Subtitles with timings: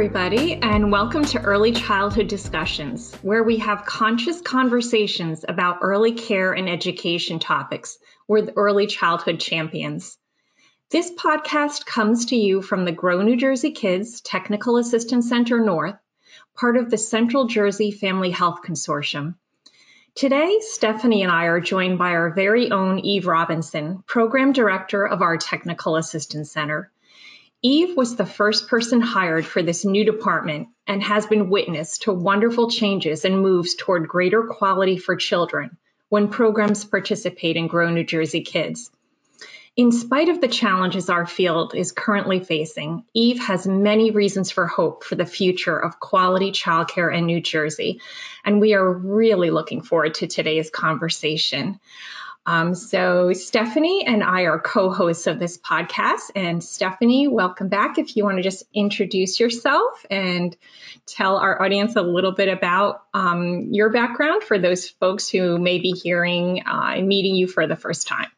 [0.00, 6.54] Everybody, and welcome to Early Childhood Discussions, where we have conscious conversations about early care
[6.54, 10.16] and education topics with early childhood champions.
[10.88, 15.96] This podcast comes to you from the Grow New Jersey Kids Technical Assistance Center North,
[16.56, 19.34] part of the Central Jersey Family Health Consortium.
[20.14, 25.20] Today, Stephanie and I are joined by our very own Eve Robinson, Program Director of
[25.20, 26.90] our Technical Assistance Center.
[27.62, 32.12] Eve was the first person hired for this new department and has been witness to
[32.12, 35.76] wonderful changes and moves toward greater quality for children
[36.08, 38.90] when programs participate in Grow New Jersey Kids.
[39.76, 44.66] In spite of the challenges our field is currently facing, Eve has many reasons for
[44.66, 48.00] hope for the future of quality childcare in New Jersey,
[48.44, 51.78] and we are really looking forward to today's conversation.
[52.46, 56.30] Um, so, Stephanie and I are co hosts of this podcast.
[56.34, 57.98] And Stephanie, welcome back.
[57.98, 60.56] If you want to just introduce yourself and
[61.06, 65.78] tell our audience a little bit about um, your background for those folks who may
[65.78, 68.28] be hearing uh, and meeting you for the first time.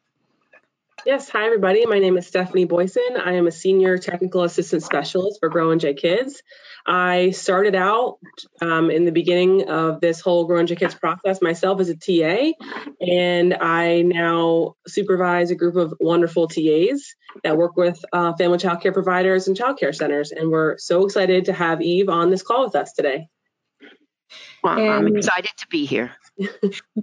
[1.05, 1.85] Yes, hi everybody.
[1.85, 3.17] My name is Stephanie Boyson.
[3.17, 6.41] I am a senior technical assistant specialist for Grow NJ Kids.
[6.85, 8.19] I started out
[8.61, 12.53] um, in the beginning of this whole Grow NJ Kids process myself as a TA,
[13.01, 18.81] and I now supervise a group of wonderful TAs that work with uh, family child
[18.81, 20.31] care providers and child care centers.
[20.31, 23.27] And we're so excited to have Eve on this call with us today.
[24.63, 26.13] Well, I'm excited to be here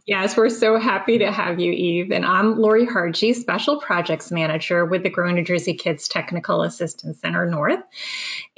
[0.07, 2.11] yes, we're so happy to have you, Eve.
[2.11, 7.21] And I'm Lori Hargy, Special Projects Manager with the Grow New Jersey Kids Technical Assistance
[7.21, 7.79] Center North.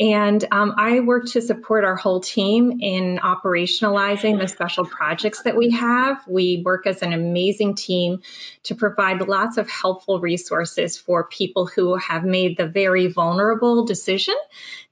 [0.00, 5.56] And um, I work to support our whole team in operationalizing the special projects that
[5.56, 6.22] we have.
[6.26, 8.22] We work as an amazing team
[8.64, 14.34] to provide lots of helpful resources for people who have made the very vulnerable decision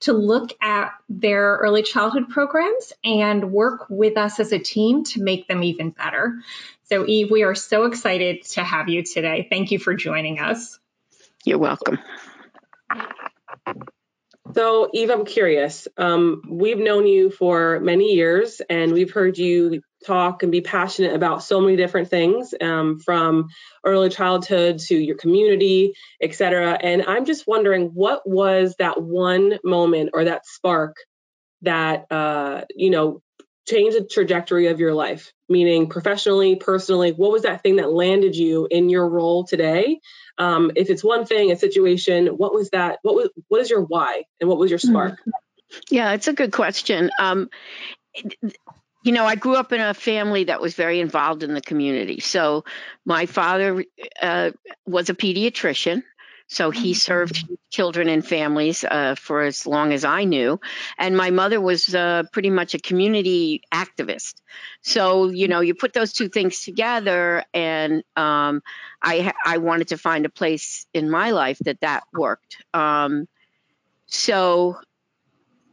[0.01, 5.23] to look at their early childhood programs and work with us as a team to
[5.23, 6.41] make them even better.
[6.85, 9.47] So, Eve, we are so excited to have you today.
[9.49, 10.79] Thank you for joining us.
[11.45, 11.99] You're welcome.
[14.55, 15.87] So, Eve, I'm curious.
[15.97, 21.15] Um, we've known you for many years, and we've heard you talk and be passionate
[21.15, 23.49] about so many different things, um, from
[23.85, 26.73] early childhood to your community, et cetera.
[26.73, 30.97] And I'm just wondering, what was that one moment or that spark
[31.63, 33.23] that uh, you know
[33.69, 35.33] changed the trajectory of your life?
[35.49, 40.01] Meaning, professionally, personally, what was that thing that landed you in your role today
[40.41, 42.99] um, if it's one thing, a situation, what was that?
[43.03, 45.19] What was what is your why, and what was your spark?
[45.91, 47.11] Yeah, it's a good question.
[47.21, 47.51] Um,
[49.05, 52.21] you know, I grew up in a family that was very involved in the community.
[52.21, 52.65] So
[53.05, 53.85] my father
[54.21, 54.53] uh,
[54.87, 56.03] was a pediatrician.
[56.51, 56.97] So he mm-hmm.
[56.97, 60.59] served children and families uh, for as long as I knew.
[60.99, 64.35] And my mother was uh, pretty much a community activist.
[64.83, 68.63] So, you know, you put those two things together, and um,
[69.01, 72.57] I, I wanted to find a place in my life that that worked.
[72.75, 73.29] Um,
[74.07, 74.77] so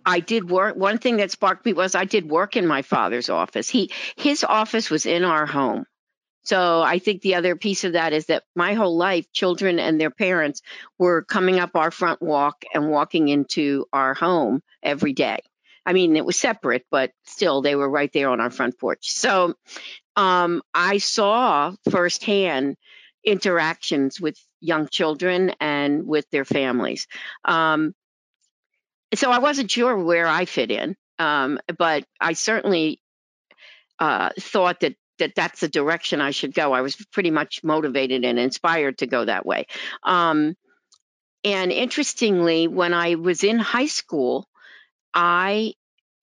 [0.05, 0.75] I did work.
[0.75, 3.67] One thing that sparked me was I did work in my father's office.
[3.67, 5.85] He his office was in our home.
[6.47, 9.99] So I think the other piece of that is that my whole life, children and
[9.99, 10.61] their parents
[10.97, 15.39] were coming up our front walk and walking into our home every day.
[15.85, 19.11] I mean, it was separate, but still, they were right there on our front porch.
[19.11, 19.55] So
[20.15, 22.77] um, I saw firsthand
[23.25, 27.07] interactions with young children and with their families.
[27.43, 27.93] Um,
[29.15, 33.01] so I wasn't sure where I fit in, um, but I certainly
[33.99, 36.73] uh, thought that that that's the direction I should go.
[36.73, 39.65] I was pretty much motivated and inspired to go that way.
[40.03, 40.55] Um,
[41.43, 44.47] and interestingly, when I was in high school,
[45.13, 45.73] I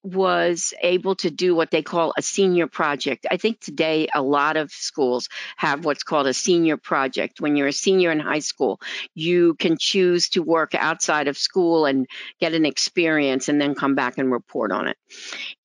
[0.05, 3.25] was able to do what they call a senior project.
[3.31, 7.41] I think today a lot of schools have what's called a senior project.
[7.41, 8.79] When you're a senior in high school,
[9.15, 12.05] you can choose to work outside of school and
[12.39, 14.97] get an experience and then come back and report on it.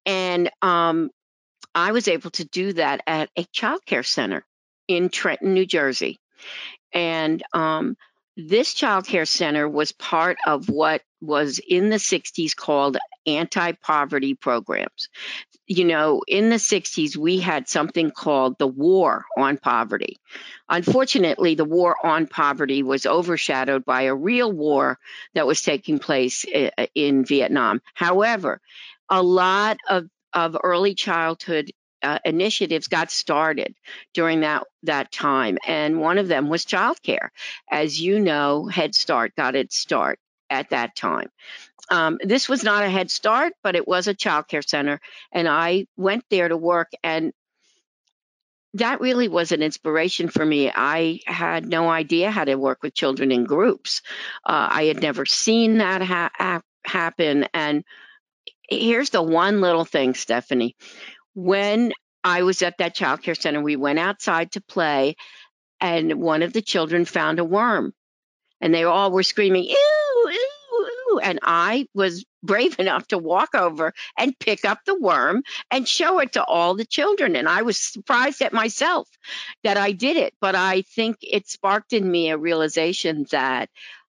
[0.07, 1.11] And um,
[1.75, 4.45] I was able to do that at a child care center
[4.89, 6.19] in Trenton, New Jersey.
[6.93, 7.97] And um,
[8.37, 12.97] this child care center was part of what was in the 60s called
[13.27, 15.09] anti poverty programs.
[15.67, 20.17] You know, in the 60s, we had something called the War on Poverty.
[20.69, 24.99] Unfortunately, the War on Poverty was overshadowed by a real war
[25.35, 27.81] that was taking place eh, eh, in Vietnam.
[27.95, 28.61] However,
[29.09, 31.71] a lot of of early childhood
[32.03, 33.75] uh, initiatives got started
[34.15, 37.29] during that that time, and one of them was childcare.
[37.71, 40.19] As you know, Head Start got its start
[40.49, 41.29] at that time.
[41.91, 45.01] Um, this was not a Head Start, but it was a child care center.
[45.33, 47.33] And I went there to work, and
[48.75, 50.71] that really was an inspiration for me.
[50.75, 54.03] I had no idea how to work with children in groups.
[54.47, 57.47] Uh, I had never seen that ha- happen.
[57.53, 57.85] And
[58.71, 60.77] here's the one little thing, Stephanie.
[61.35, 61.93] When
[62.25, 65.17] I was at that child care center, we went outside to play,
[65.81, 67.93] and one of the children found a worm.
[68.61, 71.21] And they all were screaming, ew, ew, ew.
[71.23, 76.19] And I was brave enough to walk over and pick up the worm and show
[76.19, 77.37] it to all the children.
[77.37, 79.09] And I was surprised at myself
[79.65, 80.35] that I did it.
[80.41, 83.71] But I think it sparked in me a realization that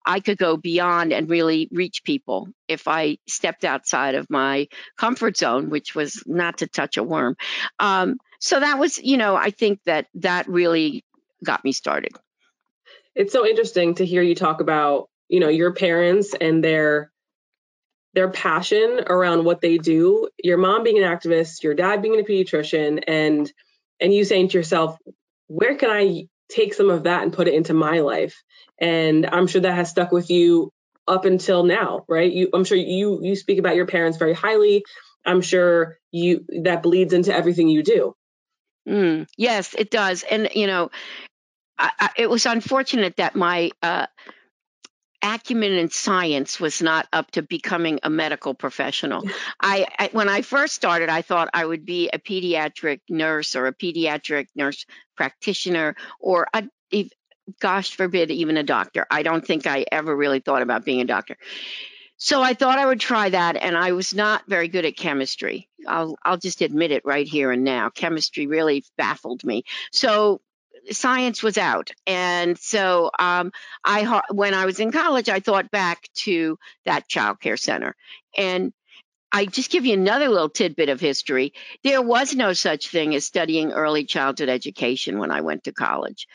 [0.06, 5.36] I could go beyond and really reach people if I stepped outside of my comfort
[5.36, 7.36] zone, which was not to touch a worm.
[7.80, 11.04] Um, so that was, you know, I think that that really
[11.44, 12.12] got me started.
[13.14, 17.10] It's so interesting to hear you talk about, you know, your parents and their
[18.14, 20.28] their passion around what they do.
[20.42, 23.50] Your mom being an activist, your dad being a pediatrician, and
[24.00, 24.98] and you saying to yourself,
[25.48, 28.42] where can I take some of that and put it into my life?
[28.80, 30.72] And I'm sure that has stuck with you
[31.08, 32.30] up until now, right?
[32.30, 34.84] You, I'm sure you you speak about your parents very highly.
[35.24, 38.14] I'm sure you that bleeds into everything you do.
[38.88, 40.22] Mm, yes, it does.
[40.22, 40.90] And you know,
[41.78, 44.06] I, I, it was unfortunate that my uh,
[45.34, 49.22] acumen in science was not up to becoming a medical professional.
[49.60, 53.66] I, I, when I first started, I thought I would be a pediatric nurse or
[53.66, 54.86] a pediatric nurse
[55.16, 56.64] practitioner or a,
[57.60, 59.06] gosh forbid even a doctor.
[59.10, 61.36] I don't think I ever really thought about being a doctor.
[62.18, 65.68] So I thought I would try that, and I was not very good at chemistry.
[65.86, 67.90] I'll I'll just admit it right here and now.
[67.90, 69.64] Chemistry really baffled me.
[69.92, 70.40] So
[70.90, 73.52] science was out, and so um,
[73.84, 77.94] I when I was in college, I thought back to that child care center,
[78.36, 78.72] and
[79.32, 81.52] I just give you another little tidbit of history.
[81.84, 86.26] There was no such thing as studying early childhood education when I went to college.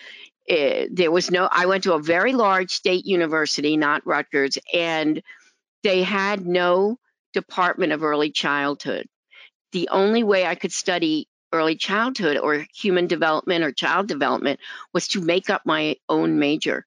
[0.47, 5.21] Eh, there was no, I went to a very large state university, not Rutgers, and
[5.83, 6.97] they had no
[7.33, 9.07] department of early childhood.
[9.71, 14.59] The only way I could study early childhood or human development or child development
[14.93, 16.85] was to make up my own major.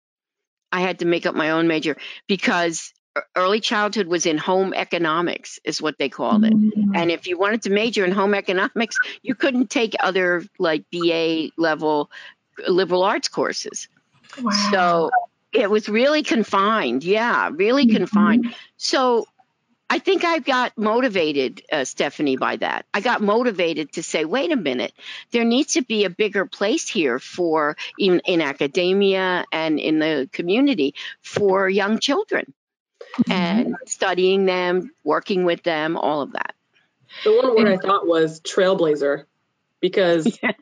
[0.73, 1.97] I had to make up my own major
[2.27, 2.93] because
[3.37, 6.97] early childhood was in home economics is what they called it mm-hmm.
[6.97, 11.49] and if you wanted to major in home economics you couldn't take other like ba
[11.57, 12.11] level
[12.67, 13.87] liberal arts courses
[14.43, 14.51] wow.
[14.73, 15.11] so
[15.55, 17.05] it was really confined.
[17.05, 17.97] Yeah, really mm-hmm.
[17.97, 18.55] confined.
[18.77, 19.27] So
[19.91, 22.87] I think I got motivated, uh, Stephanie, by that.
[22.93, 24.93] I got motivated to say, wait a minute,
[25.31, 30.29] there needs to be a bigger place here for in, in academia and in the
[30.33, 32.53] community for young children
[33.19, 33.33] mm-hmm.
[33.33, 36.55] and studying them, working with them, all of that.
[37.23, 39.25] The one word I thought was trailblazer
[39.81, 40.53] because yeah.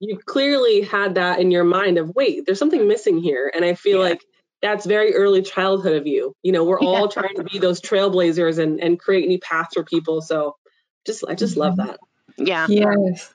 [0.00, 3.50] you clearly had that in your mind of, wait, there's something missing here.
[3.54, 4.10] And I feel yeah.
[4.10, 4.24] like
[4.62, 6.34] that's very early childhood of you.
[6.42, 9.84] You know, we're all trying to be those trailblazers and and create new paths for
[9.84, 10.22] people.
[10.22, 10.56] So
[11.04, 11.88] just I just love mm-hmm.
[11.88, 12.00] that.
[12.38, 12.66] Yeah.
[12.68, 13.34] Yes.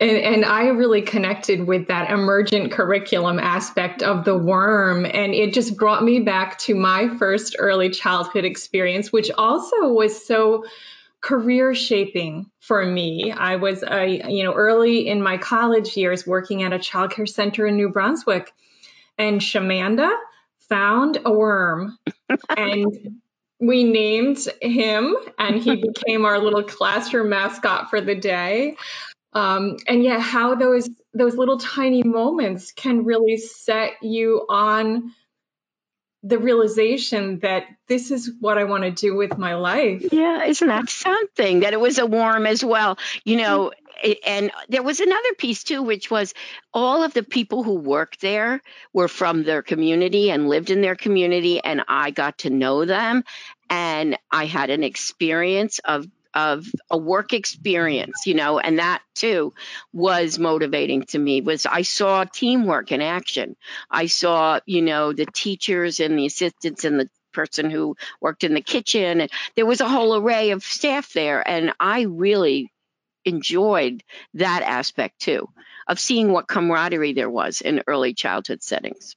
[0.00, 5.52] And and I really connected with that emergent curriculum aspect of the worm and it
[5.52, 10.64] just brought me back to my first early childhood experience which also was so
[11.20, 13.32] career shaping for me.
[13.32, 17.66] I was a you know early in my college years working at a childcare center
[17.66, 18.50] in New Brunswick
[19.18, 20.10] and Shamanda
[20.68, 21.98] found a worm
[22.56, 23.20] and
[23.60, 28.76] we named him and he became our little classroom mascot for the day
[29.32, 35.12] um, and yet how those those little tiny moments can really set you on
[36.22, 40.04] the realization that this is what I want to do with my life.
[40.10, 41.60] Yeah, isn't that something?
[41.60, 42.98] That it was a worm as well.
[43.24, 43.72] You know,
[44.24, 46.34] and there was another piece too, which was
[46.72, 48.62] all of the people who worked there
[48.92, 53.24] were from their community and lived in their community, and I got to know them,
[53.70, 59.52] and I had an experience of of a work experience you know and that too
[59.94, 63.56] was motivating to me was i saw teamwork in action.
[63.90, 68.54] I saw you know the teachers and the assistants and the person who worked in
[68.54, 72.70] the kitchen and there was a whole array of staff there and i really
[73.28, 74.02] enjoyed
[74.34, 75.48] that aspect too
[75.86, 79.16] of seeing what camaraderie there was in early childhood settings.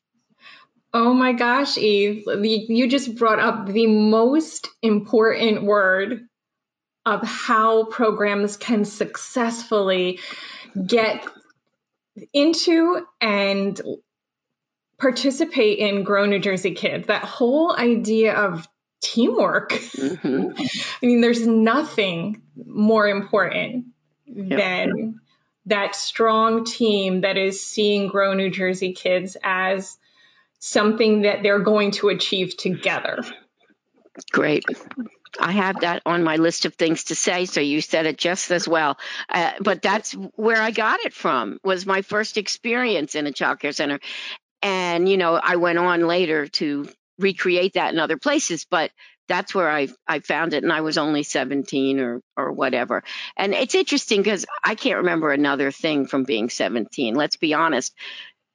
[0.93, 6.27] Oh my gosh, Eve, you just brought up the most important word
[7.05, 10.19] of how programs can successfully
[10.85, 11.25] get
[12.33, 13.81] into and
[14.99, 17.07] participate in Grow New Jersey Kids.
[17.07, 18.67] That whole idea of
[19.01, 19.71] teamwork.
[19.71, 20.51] Mm-hmm.
[21.01, 23.85] I mean, there's nothing more important
[24.33, 24.59] yep.
[24.59, 25.19] than
[25.67, 29.97] that strong team that is seeing Grow New Jersey Kids as
[30.59, 33.19] something that they're going to achieve together.
[34.31, 34.63] Great.
[35.39, 37.45] I have that on my list of things to say.
[37.45, 38.97] So you said it just as well.
[39.29, 41.59] Uh, but that's where I got it from.
[41.63, 43.99] Was my first experience in a child care center,
[44.61, 48.65] and you know I went on later to recreate that in other places.
[48.69, 48.91] But
[49.31, 53.03] that's where I I found it, and I was only 17 or or whatever.
[53.37, 57.15] And it's interesting because I can't remember another thing from being 17.
[57.15, 57.93] Let's be honest.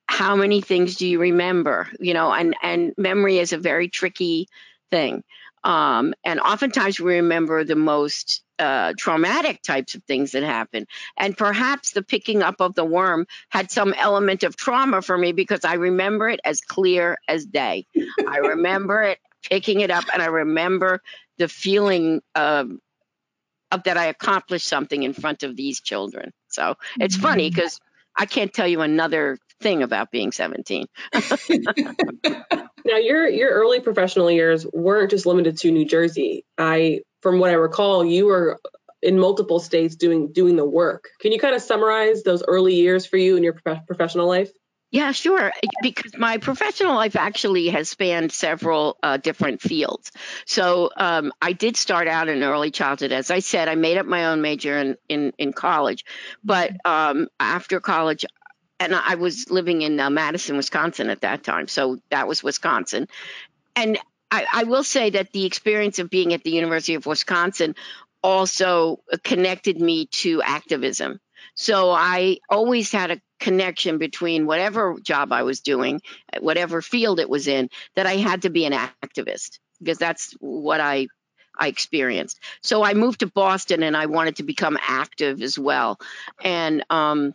[0.07, 1.89] How many things do you remember?
[1.99, 4.49] You know, and and memory is a very tricky
[4.91, 5.25] thing.
[5.65, 10.87] Um, and oftentimes we remember the most uh, traumatic types of things that happen.
[11.17, 15.33] And perhaps the picking up of the worm had some element of trauma for me
[15.33, 17.87] because I remember it as clear as day.
[18.29, 19.19] I remember it
[19.49, 21.01] picking it up and I remember
[21.39, 22.71] the feeling of,
[23.71, 26.33] of that I accomplished something in front of these children.
[26.49, 28.23] So it's funny because mm-hmm.
[28.23, 30.87] I can't tell you another thing about being 17.
[32.85, 36.45] now your your early professional years weren't just limited to New Jersey.
[36.57, 38.59] I from what I recall, you were
[39.03, 41.09] in multiple states doing doing the work.
[41.21, 44.51] Can you kind of summarize those early years for you in your prof- professional life?
[44.91, 45.53] Yeah, sure.
[45.83, 50.13] Because my professional life actually has spanned several uh, different fields.
[50.47, 53.11] So um, I did start out in early childhood.
[53.13, 56.05] As I said, I made up my own major in, in, in college.
[56.45, 58.25] But um, after college,
[58.79, 61.67] and I was living in uh, Madison, Wisconsin at that time.
[61.67, 63.09] So that was Wisconsin.
[63.75, 63.99] And
[64.31, 67.75] I, I, will say that the experience of being at the University of Wisconsin
[68.23, 71.21] also connected me to activism.
[71.57, 76.01] So I always had a connection between whatever job I was doing,
[76.39, 78.73] whatever field it was in, that I had to be an
[79.03, 81.09] activist because that's what I
[81.59, 82.39] I experienced.
[82.63, 85.99] So I moved to Boston and I wanted to become active as well.
[86.45, 87.35] And um,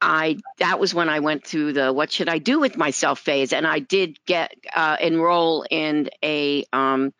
[0.00, 3.52] I that was when I went through the what should I do with myself phase,
[3.52, 7.12] and I did get uh, enroll in a um,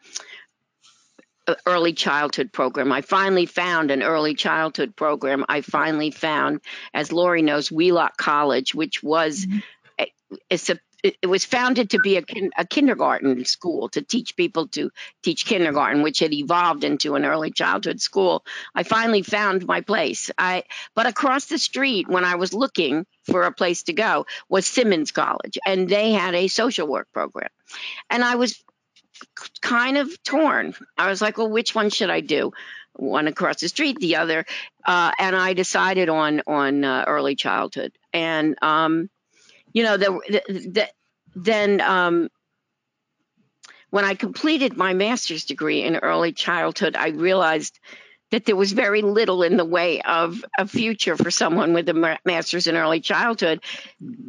[1.66, 2.92] early childhood program.
[2.92, 5.44] I finally found an early childhood program.
[5.48, 6.60] I finally found,
[6.92, 9.58] as Lori knows, Wheelock College, which was mm-hmm.
[10.00, 10.12] a,
[10.50, 12.24] a, it was founded to be a,
[12.56, 14.90] a, kindergarten school to teach people to
[15.22, 18.44] teach kindergarten, which had evolved into an early childhood school.
[18.74, 20.30] I finally found my place.
[20.36, 20.64] I
[20.94, 25.12] but across the street, when I was looking for a place to go, was Simmons
[25.12, 27.50] College, and they had a social work program,
[28.10, 28.62] and I was
[29.60, 30.74] kind of torn.
[30.96, 32.52] I was like, well, which one should I do?
[32.94, 34.44] One across the street, the other,
[34.84, 39.08] uh, and I decided on on uh, early childhood, and um,
[39.72, 40.88] you know, the, the, the
[41.36, 42.28] then um,
[43.90, 47.78] when I completed my master's degree in early childhood, I realized
[48.30, 52.18] that there was very little in the way of a future for someone with a
[52.24, 53.62] master's in early childhood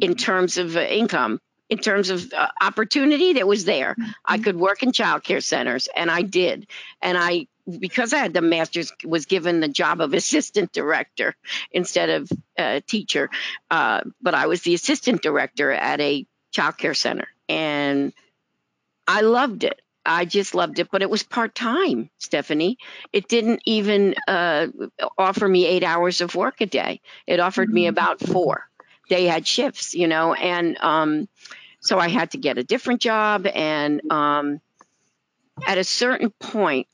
[0.00, 3.96] in terms of uh, income in terms of uh, opportunity that was there.
[4.24, 6.66] I could work in childcare centers, and I did.
[7.00, 7.46] And I,
[7.78, 11.36] because I had the master's, was given the job of assistant director
[11.70, 13.30] instead of uh, teacher.
[13.70, 18.12] Uh, but I was the assistant director at a childcare center, and
[19.06, 19.80] I loved it.
[20.04, 22.78] I just loved it, but it was part time, Stephanie.
[23.12, 24.68] It didn't even uh,
[25.16, 27.00] offer me eight hours of work a day.
[27.26, 27.90] It offered me mm-hmm.
[27.90, 28.66] about four.
[29.10, 31.28] They had shifts, you know, and um,
[31.80, 33.46] so I had to get a different job.
[33.46, 34.60] And um,
[35.66, 36.86] at a certain point,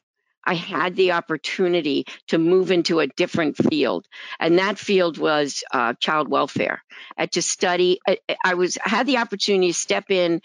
[0.46, 4.06] I had the opportunity to move into a different field,
[4.38, 6.84] and that field was uh, child welfare.
[7.16, 10.40] And to study, I, I was I had the opportunity to step in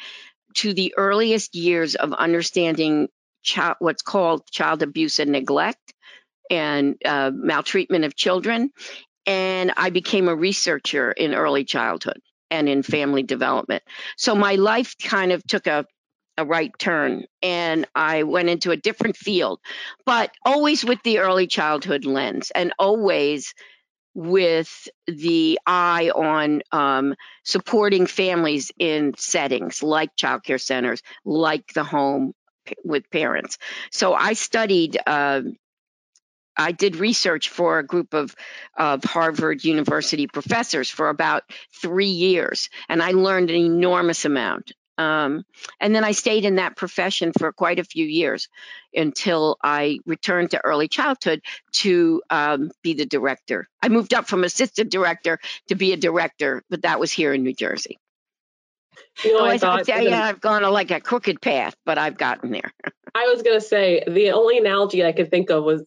[0.56, 3.10] to the earliest years of understanding
[3.44, 5.94] child, what's called child abuse and neglect
[6.50, 8.72] and uh, maltreatment of children.
[9.28, 12.20] And I became a researcher in early childhood
[12.52, 13.84] and in family development.
[14.18, 15.86] So my life kind of took a
[16.38, 19.60] a right turn and I went into a different field,
[20.06, 23.54] but always with the early childhood lens and always
[24.14, 32.34] with the eye on um, supporting families in settings like childcare centers, like the home
[32.84, 33.58] with parents.
[33.92, 35.42] So I studied uh,
[36.58, 38.36] I did research for a group of,
[38.78, 41.44] of Harvard University professors for about
[41.82, 44.74] three years, and I learned an enormous amount.
[44.98, 45.46] Um,
[45.80, 48.50] and then I stayed in that profession for quite a few years
[48.94, 51.42] until I returned to early childhood
[51.74, 53.68] to um, be the director.
[53.82, 55.40] I moved up from assistant director
[55.70, 57.98] to be a director, but that was here in New Jersey.
[59.24, 61.76] You know, Oh, I I thought tell you, I've gone a, like a crooked path,
[61.86, 62.72] but I've gotten there.
[63.16, 65.84] I was gonna say the only analogy I could think of was,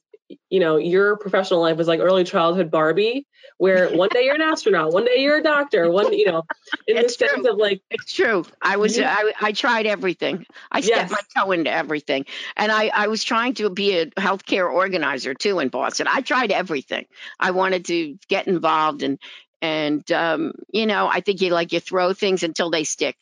[0.51, 3.27] you know, your professional life was like early childhood Barbie,
[3.59, 6.43] where one day you're an astronaut, one day you're a doctor, one, you know,
[6.87, 7.47] in the It's sense true.
[7.47, 8.45] of like, It's true.
[8.61, 9.15] I was Yeah.
[9.17, 10.47] I, I tried everything.
[10.71, 11.11] I stepped Yes.
[11.11, 12.25] my toe into everything.
[12.57, 16.07] And I, I was trying to be a healthcare organizer too in Boston.
[16.11, 17.07] I tried everything.
[17.39, 19.19] I wanted to get involved and
[19.63, 23.17] and um, you know, I think you like you throw things until they stick.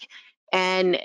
[0.52, 0.98] And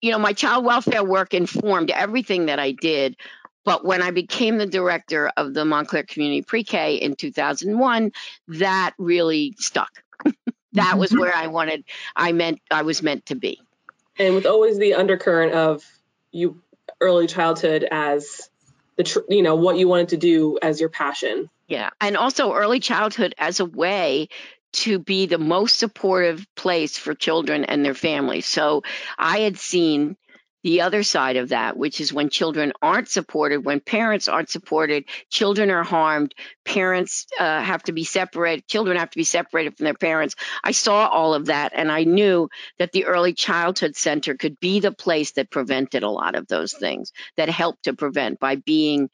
[0.00, 3.16] you know, my child welfare work informed everything that I did.
[3.64, 8.12] But when I became the director of the Montclair Community Pre-K in 2001,
[8.48, 10.02] that really stuck.
[10.72, 11.20] that was mm-hmm.
[11.20, 13.60] where I wanted I meant I was meant to be.
[14.18, 15.84] and with always the undercurrent of
[16.30, 16.60] you
[17.00, 18.48] early childhood as
[18.96, 21.50] the, tr- you know, what you wanted to do as your passion.
[21.68, 21.90] Yeah.
[22.00, 24.28] And also early childhood as a way
[24.72, 28.46] to be the most supportive place for children and their families.
[28.46, 28.82] So
[29.16, 30.16] I had seen
[30.64, 35.04] the other side of that, which is when children aren't supported, when parents aren't supported,
[35.30, 39.84] children are harmed, parents uh, have to be separated, children have to be separated from
[39.84, 40.34] their parents.
[40.64, 44.80] I saw all of that and I knew that the early childhood center could be
[44.80, 49.10] the place that prevented a lot of those things, that helped to prevent by being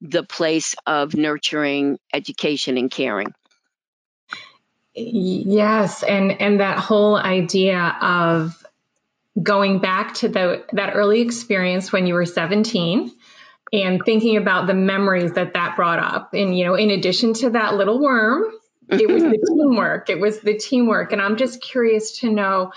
[0.00, 3.32] the place of nurturing education and caring.
[4.94, 8.64] Yes, and and that whole idea of
[9.40, 13.12] going back to the that early experience when you were 17
[13.72, 16.34] and thinking about the memories that that brought up.
[16.34, 18.44] And you know in addition to that little worm
[18.88, 20.08] it was the teamwork.
[20.08, 21.12] It was the teamwork.
[21.12, 22.72] And i'm just curious to know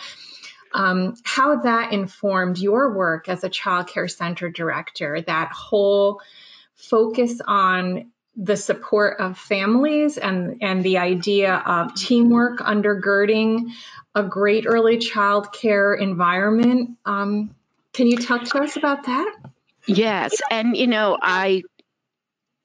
[0.74, 6.22] um, how that informed your work as a child care center director that whole
[6.76, 13.72] focus on the support of families and and the idea of teamwork undergirding
[14.16, 17.54] a great early child care environment um,
[17.94, 19.36] can you talk to us about that
[19.88, 21.64] Yes, and you know, I,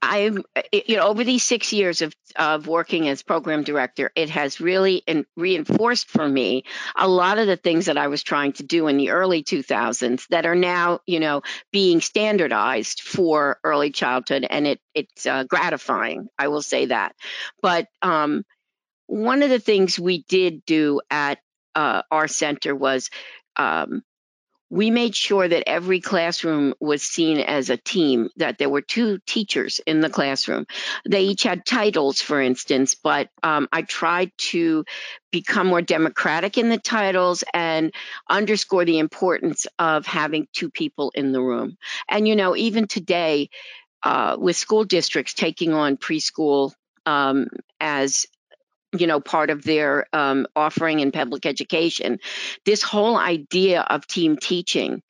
[0.03, 0.31] I,
[0.73, 4.97] you know, over these six years of of working as program director, it has really
[5.07, 8.89] in, reinforced for me a lot of the things that I was trying to do
[8.89, 11.41] in the early 2000s that are now, you know,
[11.73, 16.29] being standardized for early childhood, and it it's uh, gratifying.
[16.39, 17.17] I will say that,
[17.63, 18.45] but um,
[19.07, 21.39] one of the things we did do at
[21.75, 23.11] uh, our center was.
[23.57, 24.03] Um,
[24.69, 29.19] we made sure that every classroom was seen as a team, that there were two
[29.25, 30.67] teachers in the classroom.
[31.09, 34.85] They each had titles, for instance, but um, I tried to
[35.31, 37.95] become more democratic in the titles and
[38.29, 41.77] underscore the importance of having two people in the room.
[42.09, 43.51] And, you know, even today,
[44.03, 46.73] uh, with school districts taking on preschool
[47.07, 47.47] um,
[47.81, 48.27] as
[48.93, 52.19] you know part of their um, offering in public education.
[52.65, 55.03] This whole idea of team teaching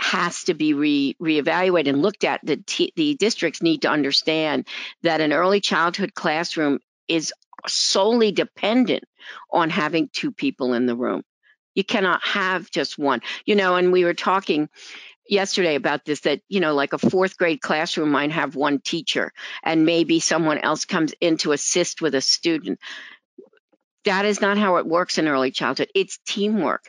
[0.00, 2.40] has to be re reevaluated and looked at.
[2.42, 4.66] The t- the districts need to understand
[5.02, 7.32] that an early childhood classroom is
[7.66, 9.04] solely dependent
[9.50, 11.22] on having two people in the room.
[11.74, 13.20] You cannot have just one.
[13.46, 14.68] You know and we were talking
[15.28, 19.32] yesterday about this that you know like a fourth grade classroom might have one teacher
[19.62, 22.78] and maybe someone else comes in to assist with a student
[24.04, 25.90] that is not how it works in early childhood.
[25.94, 26.88] It's teamwork.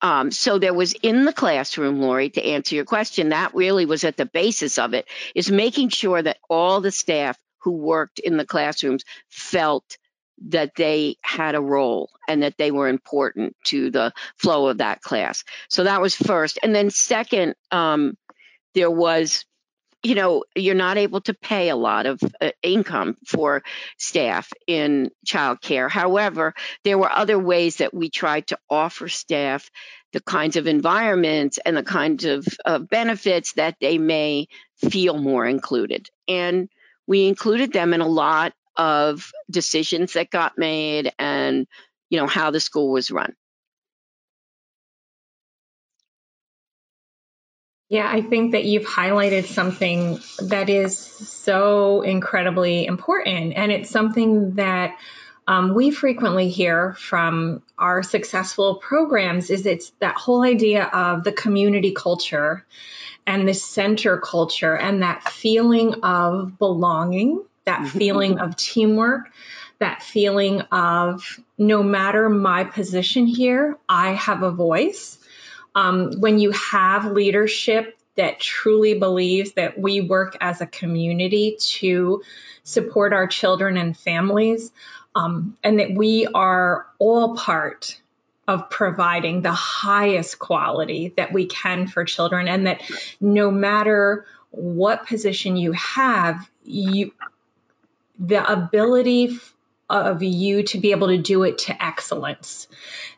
[0.00, 4.04] Um, so there was in the classroom, Lori, to answer your question, that really was
[4.04, 8.36] at the basis of it, is making sure that all the staff who worked in
[8.36, 9.96] the classrooms felt
[10.48, 15.02] that they had a role and that they were important to the flow of that
[15.02, 15.44] class.
[15.68, 16.58] So that was first.
[16.62, 18.16] And then second, um,
[18.74, 19.44] there was
[20.02, 23.62] you know, you're not able to pay a lot of uh, income for
[23.98, 25.88] staff in childcare.
[25.88, 29.70] However, there were other ways that we tried to offer staff
[30.12, 35.46] the kinds of environments and the kinds of uh, benefits that they may feel more
[35.46, 36.10] included.
[36.26, 36.68] And
[37.06, 41.66] we included them in a lot of decisions that got made and,
[42.10, 43.34] you know, how the school was run.
[47.88, 53.52] Yeah, I think that you've highlighted something that is so incredibly important.
[53.54, 54.96] And it's something that
[55.46, 61.32] um, we frequently hear from our successful programs is it's that whole idea of the
[61.32, 62.64] community culture
[63.26, 69.30] and the center culture and that feeling of belonging, that feeling of teamwork,
[69.78, 75.18] that feeling of no matter my position here, I have a voice.
[75.74, 82.22] Um, when you have leadership that truly believes that we work as a community to
[82.62, 84.70] support our children and families,
[85.14, 88.00] um, and that we are all part
[88.48, 92.82] of providing the highest quality that we can for children and that
[93.20, 97.12] no matter what position you have you
[98.26, 99.38] the ability
[99.90, 102.68] of you to be able to do it to excellence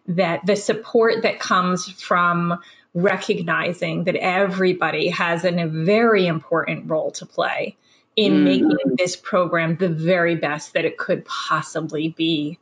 [0.09, 2.59] that the support that comes from
[2.95, 7.77] recognizing that everybody has a very important role to play
[8.17, 8.45] in mm.
[8.45, 12.59] making this program the very best that it could possibly be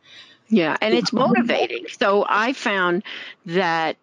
[0.52, 1.86] yeah, and it's motivating.
[1.98, 3.04] So I found
[3.46, 3.96] that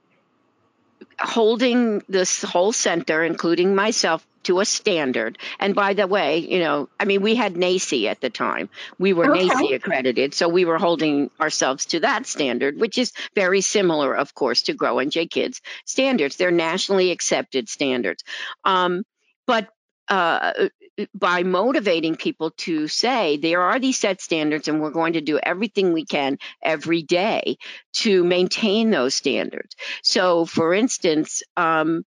[1.20, 5.38] holding this whole center, including myself, to a standard.
[5.60, 8.68] And by the way, you know, I mean, we had NAEYC at the time.
[8.98, 9.48] We were okay.
[9.48, 14.34] NAEYC accredited, so we were holding ourselves to that standard, which is very similar, of
[14.34, 16.36] course, to Grow NJ Kids standards.
[16.36, 18.24] They're nationally accepted standards.
[18.66, 19.04] Um,
[19.46, 19.70] but
[20.08, 20.68] uh,
[21.14, 25.38] by motivating people to say there are these set standards and we're going to do
[25.38, 27.58] everything we can every day
[27.94, 29.76] to maintain those standards.
[30.02, 32.04] So, for instance, um,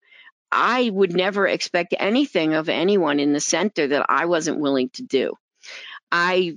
[0.52, 5.02] I would never expect anything of anyone in the center that I wasn't willing to
[5.02, 5.34] do.
[6.12, 6.56] I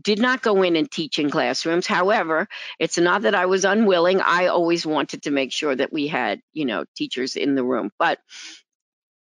[0.00, 1.86] did not go in and teach in classrooms.
[1.86, 4.20] However, it's not that I was unwilling.
[4.20, 7.90] I always wanted to make sure that we had, you know, teachers in the room.
[7.98, 8.20] But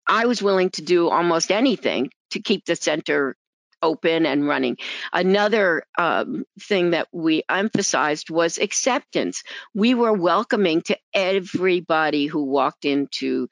[0.05, 3.35] I was willing to do almost anything to keep the center
[3.81, 4.77] open and running.
[5.13, 9.43] Another um, thing that we emphasized was acceptance.
[9.73, 13.49] We were welcoming to everybody who walked into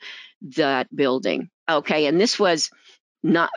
[0.56, 1.50] that building.
[1.70, 2.70] Okay, and this was
[3.24, 3.50] not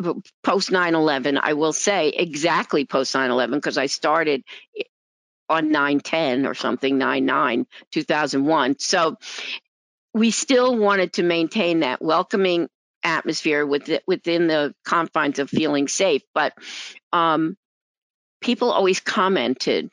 [0.43, 4.43] post 9-11 i will say exactly post 9-11 because i started
[5.49, 9.17] on 9-10 or something 9-9 2001 so
[10.15, 12.69] we still wanted to maintain that welcoming
[13.03, 16.23] atmosphere within, within the confines of feeling safe.
[16.35, 16.55] But
[17.13, 17.57] um,
[18.41, 19.91] people always commented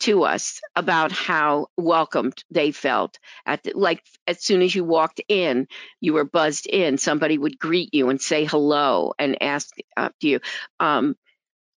[0.00, 5.20] to us about how welcomed they felt at the, like as soon as you walked
[5.28, 5.66] in
[6.00, 10.40] you were buzzed in somebody would greet you and say hello and ask after you
[10.78, 11.16] um,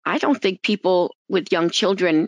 [0.06, 2.28] i don't think people with young children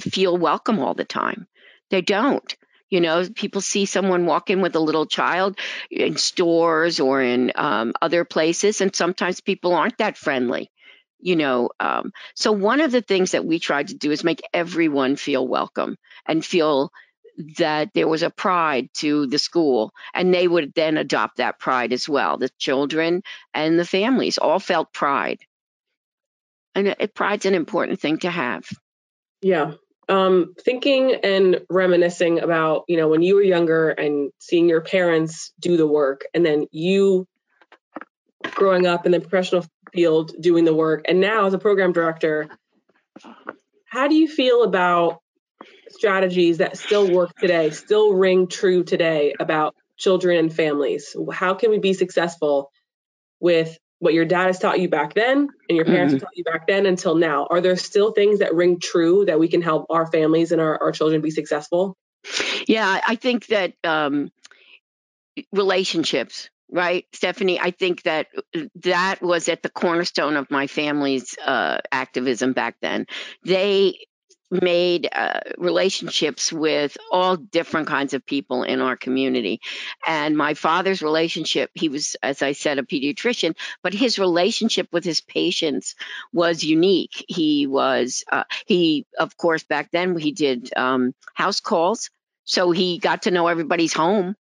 [0.00, 1.46] feel welcome all the time
[1.90, 2.56] they don't
[2.90, 5.58] you know, people see someone walk in with a little child
[5.90, 10.70] in stores or in um, other places, and sometimes people aren't that friendly.
[11.20, 14.40] You know, um, so one of the things that we tried to do is make
[14.54, 15.96] everyone feel welcome
[16.26, 16.92] and feel
[17.58, 21.92] that there was a pride to the school, and they would then adopt that pride
[21.92, 22.38] as well.
[22.38, 23.22] The children
[23.52, 25.38] and the families all felt pride,
[26.74, 28.64] and it, pride's an important thing to have.
[29.42, 29.74] Yeah,
[30.08, 35.52] um, thinking and reminiscing about you know when you were younger and seeing your parents
[35.60, 37.26] do the work and then you
[38.52, 42.48] growing up in the professional field doing the work and now as a program director
[43.86, 45.20] how do you feel about
[45.90, 51.14] strategies that still work today still ring true today about children and families?
[51.32, 52.70] How can we be successful
[53.40, 56.20] with what your dad has taught you back then and your parents mm-hmm.
[56.20, 57.46] taught you back then until now.
[57.50, 60.80] Are there still things that ring true that we can help our families and our,
[60.80, 61.96] our children be successful?
[62.66, 64.30] Yeah i think that um,
[65.52, 67.06] relationships right?
[67.14, 68.26] Stephanie i think that
[68.76, 73.06] that was at the cornerstone of my family's uh, activism back then.
[73.44, 74.06] They
[74.50, 79.60] made uh, relationships with all different kinds of people in our community.
[80.06, 85.04] And my father's relationship, he was, as I said, a pediatrician, but his relationship with
[85.04, 85.94] his patients
[86.32, 87.24] was unique.
[87.28, 92.10] He was, uh, he, of course, back then he did um, house calls.
[92.44, 94.34] So he got to know everybody's home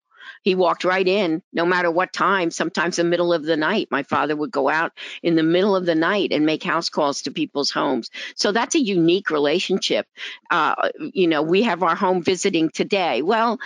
[0.46, 3.88] he walked right in, no matter what time, sometimes the middle of the night.
[3.90, 4.92] My father would go out
[5.24, 8.12] in the middle of the night and make house calls to people's homes.
[8.36, 10.06] So that's a unique relationship.
[10.52, 13.24] Uh, you know, we have our home visiting today.
[13.24, 13.58] Well,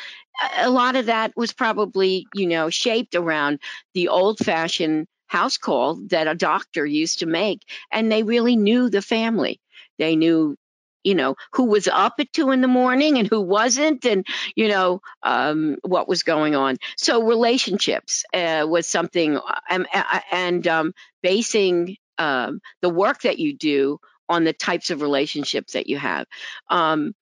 [0.58, 3.60] a lot of that was probably, you know, shaped around
[3.94, 7.62] the old fashioned house call that a doctor used to make.
[7.92, 9.60] And they really knew the family.
[9.98, 10.56] They knew
[11.04, 14.68] you know who was up at two in the morning and who wasn't and you
[14.68, 16.78] know um, what was going on.
[16.98, 19.88] So relationships uh, was something uh, and,
[20.32, 25.88] and um, basing um, the work that you do on the types of relationships that
[25.88, 26.28] you have.
[26.70, 27.14] Um,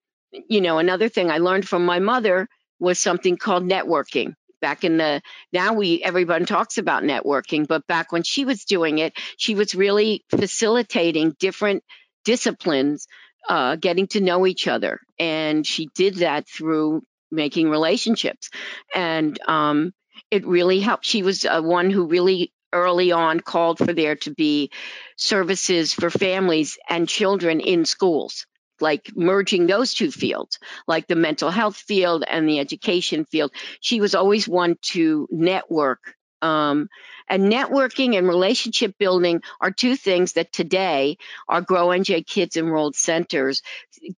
[0.50, 2.48] you know another thing i learned from my mother
[2.80, 4.34] was something called networking.
[4.60, 5.22] Back in the
[5.54, 9.76] now we everyone talks about networking but back when she was doing it she was
[9.76, 11.84] really facilitating different
[12.26, 13.08] disciplines
[13.48, 15.00] uh, getting to know each other.
[15.20, 18.50] And she did that through making relationships.
[18.94, 19.94] And um,
[20.32, 21.06] it really helped.
[21.06, 24.72] She was uh, one who really early on called for there to be
[25.16, 28.46] services for families and children in schools
[28.82, 33.52] like merging those two fields, like the mental health field and the education field.
[33.82, 36.14] She was always one to network.
[36.42, 36.90] Um,
[37.30, 42.96] and networking and relationship building are two things that today our Grow NJ Kids enrolled
[42.96, 43.62] centers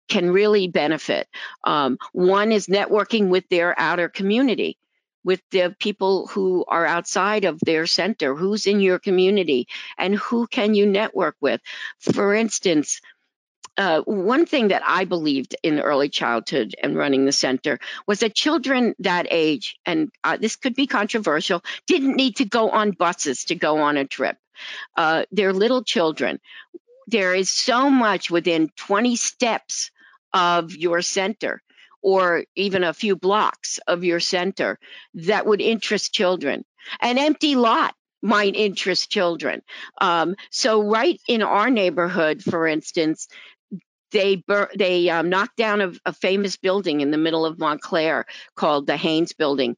[0.07, 1.27] can really benefit.
[1.63, 4.77] Um, one is networking with their outer community
[5.23, 10.47] with the people who are outside of their center, who's in your community, and who
[10.47, 11.61] can you network with.
[11.99, 13.01] For instance,
[13.79, 18.35] uh, one thing that I believed in early childhood and running the center was that
[18.35, 23.45] children that age, and uh, this could be controversial, didn't need to go on buses
[23.45, 24.35] to go on a trip.
[24.97, 26.41] Uh, they're little children.
[27.07, 29.91] There is so much within 20 steps
[30.33, 31.61] of your center
[32.01, 34.77] or even a few blocks of your center
[35.13, 36.65] that would interest children.
[37.01, 39.61] An empty lot might interest children.
[40.01, 43.27] Um, so, right in our neighborhood, for instance,
[44.11, 48.25] they bur- they um, knocked down a, a famous building in the middle of Montclair
[48.55, 49.77] called the Haynes Building,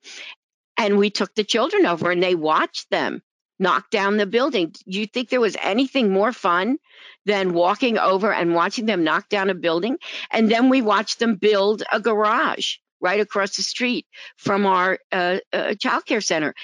[0.77, 3.21] and we took the children over and they watched them
[3.61, 4.73] knock down the building.
[4.89, 6.77] Do you think there was anything more fun
[7.25, 9.97] than walking over and watching them knock down a building?
[10.31, 15.37] And then we watched them build a garage right across the street from our uh,
[15.53, 15.75] uh,
[16.19, 16.55] center.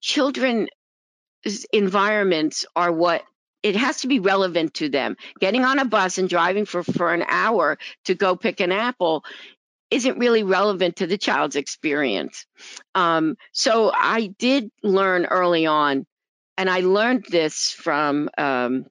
[0.00, 0.68] Children's
[1.72, 3.22] environments are what
[3.66, 5.16] it has to be relevant to them.
[5.40, 9.24] Getting on a bus and driving for, for an hour to go pick an apple
[9.90, 12.46] isn't really relevant to the child's experience.
[12.94, 16.06] Um, so I did learn early on,
[16.56, 18.86] and I learned this from um,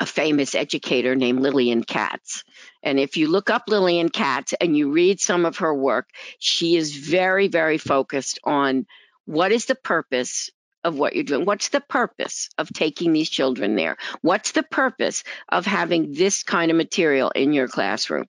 [0.00, 2.42] a famous educator named Lillian Katz.
[2.82, 6.76] And if you look up Lillian Katz and you read some of her work, she
[6.76, 8.86] is very, very focused on
[9.26, 10.50] what is the purpose
[10.86, 11.44] of what you're doing?
[11.44, 13.96] What's the purpose of taking these children there?
[14.22, 18.26] What's the purpose of having this kind of material in your classroom?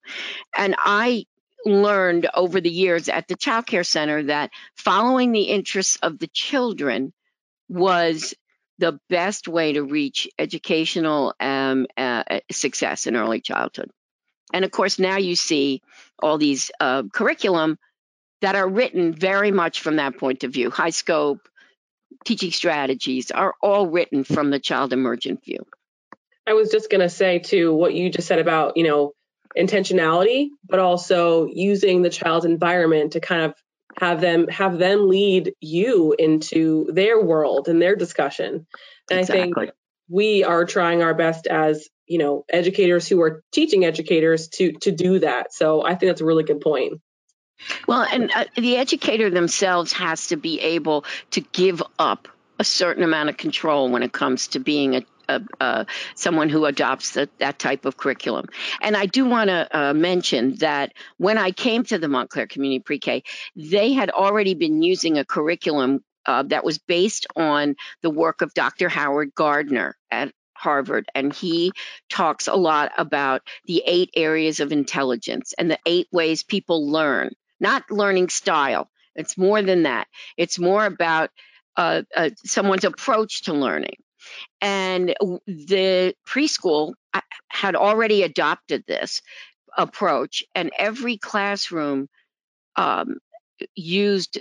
[0.56, 1.26] And I
[1.65, 6.28] learned over the years at the child care center that following the interests of the
[6.28, 7.13] children
[7.70, 8.34] was
[8.80, 13.91] the best way to reach educational um, uh, success in early childhood.
[14.52, 15.84] And of course, now you see
[16.24, 17.78] all these uh, curriculum
[18.41, 21.48] that are written very much from that point of view high scope,
[22.26, 25.65] teaching strategies are all written from the child emergent view.
[26.46, 29.13] I was just going to say too what you just said about, you know,
[29.58, 33.56] intentionality, but also using the child's environment to kind of
[34.00, 38.67] have them have them lead you into their world and their discussion.
[39.10, 39.39] And exactly.
[39.39, 39.72] I think
[40.10, 44.91] we are trying our best as, you know, educators who are teaching educators to to
[44.91, 45.54] do that.
[45.54, 47.02] So I think that's a really good point.
[47.88, 52.28] Well, and uh, the educator themselves has to be able to give up
[52.60, 55.04] a certain amount of control when it comes to being a
[55.60, 55.84] uh,
[56.15, 58.46] someone who adopts the, that type of curriculum.
[58.80, 62.80] And I do want to uh, mention that when I came to the Montclair Community
[62.80, 68.10] Pre K, they had already been using a curriculum uh, that was based on the
[68.10, 68.88] work of Dr.
[68.88, 71.74] Howard Gardner at Harvard, and he
[72.10, 77.32] talks a lot about the eight areas of intelligence and the eight ways people learn
[77.60, 78.89] not learning style.
[79.15, 80.08] It's more than that.
[80.38, 81.32] It's more about
[81.76, 83.98] uh, uh, someone's approach to learning.
[84.62, 85.15] And
[85.46, 89.22] the preschool uh, had already adopted this
[89.78, 92.10] approach, and every classroom
[92.76, 93.17] um,
[93.76, 94.39] used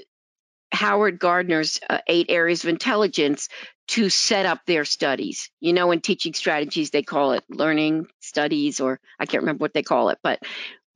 [0.73, 3.49] Howard Gardner's uh, eight areas of intelligence
[3.89, 5.51] to set up their studies.
[5.61, 9.75] You know, in teaching strategies, they call it learning studies, or I can't remember what
[9.75, 10.41] they call it, but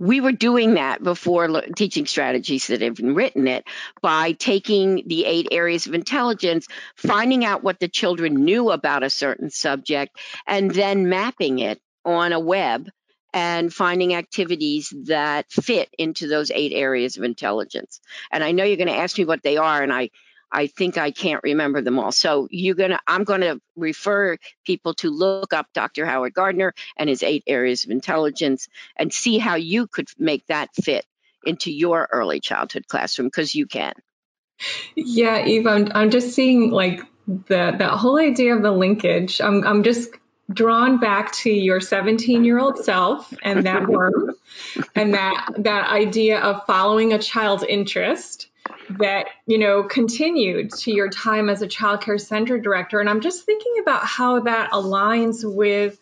[0.00, 3.64] we were doing that before teaching strategies that have been written it
[4.00, 9.10] by taking the eight areas of intelligence, finding out what the children knew about a
[9.10, 12.88] certain subject, and then mapping it on a web
[13.34, 18.00] and finding activities that fit into those eight areas of intelligence.
[18.32, 20.10] And I know you're going to ask me what they are, and I
[20.52, 22.12] I think I can't remember them all.
[22.12, 26.06] So you're gonna I'm gonna refer people to look up Dr.
[26.06, 30.74] Howard Gardner and his eight areas of intelligence and see how you could make that
[30.74, 31.04] fit
[31.44, 33.94] into your early childhood classroom because you can.
[34.94, 39.40] Yeah, Eve, I'm, I'm just seeing like the that whole idea of the linkage.
[39.40, 40.10] I'm I'm just
[40.52, 44.14] drawn back to your 17 year old self and that work
[44.96, 48.49] and that that idea of following a child's interest
[48.98, 53.00] that you know continued to your time as a child care center director.
[53.00, 55.98] And i'm just thinking about how that aligns with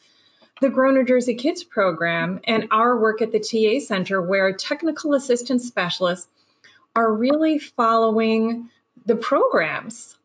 [0.61, 5.15] the grow new jersey kids program and our work at the ta center where technical
[5.15, 6.29] assistance specialists
[6.97, 8.71] are really following
[9.07, 10.17] the program's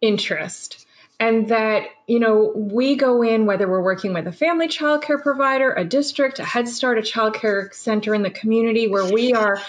[0.00, 0.86] interest.
[1.20, 5.18] And that you know we go in whether we're working with a family child care
[5.18, 9.32] provider a district a head start a child care center in the community where we
[9.32, 9.62] are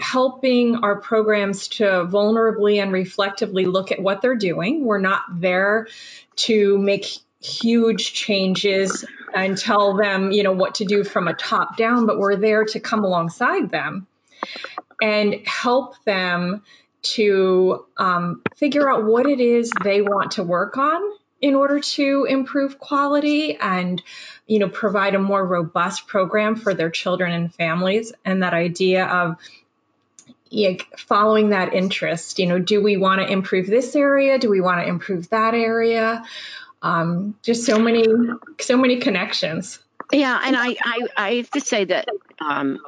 [0.00, 4.84] helping our programs to vulnerably and reflectively look at what they're doing.
[4.84, 5.88] We're not there
[6.36, 7.06] to make
[7.40, 12.18] huge changes and tell them you know what to do from a top down but
[12.18, 14.08] we're there to come alongside them
[15.00, 16.64] and help them
[17.02, 21.00] to um, figure out what it is they want to work on
[21.40, 24.02] in order to improve quality and
[24.46, 28.12] you know provide a more robust program for their children and families.
[28.24, 29.36] And that idea of
[30.96, 34.38] following that interest you know do we want to improve this area?
[34.38, 36.24] Do we want to improve that area?
[36.80, 38.06] Um, just so many
[38.60, 39.78] so many connections.
[40.12, 42.08] Yeah and i i, I have to say that
[42.40, 42.78] um,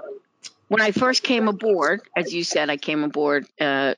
[0.70, 3.94] when I first came aboard, as you said, I came aboard uh,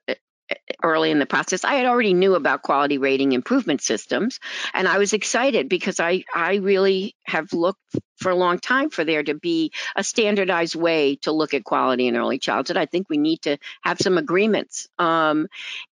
[0.83, 1.65] early in the process.
[1.65, 4.41] I had already knew about quality rating improvement systems,
[4.75, 7.81] and I was excited because I I really have looked
[8.17, 12.07] for a long time for there to be a standardized way to look at quality
[12.07, 12.77] in early childhood.
[12.77, 15.49] I think we need to have some agreements, um,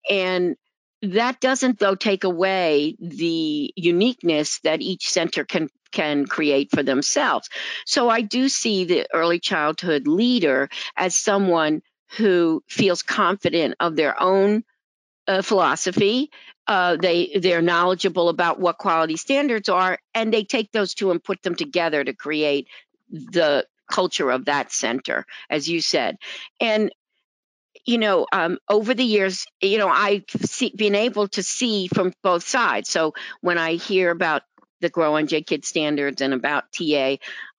[0.09, 0.57] and
[1.03, 7.49] that doesn't though take away the uniqueness that each center can can create for themselves.
[7.85, 11.83] So I do see the early childhood leader as someone
[12.17, 14.65] who feels confident of their own
[15.27, 16.31] uh, philosophy.
[16.67, 21.23] Uh, they they're knowledgeable about what quality standards are, and they take those two and
[21.23, 22.69] put them together to create
[23.11, 26.17] the culture of that center, as you said.
[26.61, 26.93] And
[27.87, 32.13] you know, um, over the years, you know, I've see, been able to see from
[32.23, 32.91] both sides.
[32.91, 34.43] So when I hear about
[34.81, 37.17] the Grow NJ Kid standards and about TA.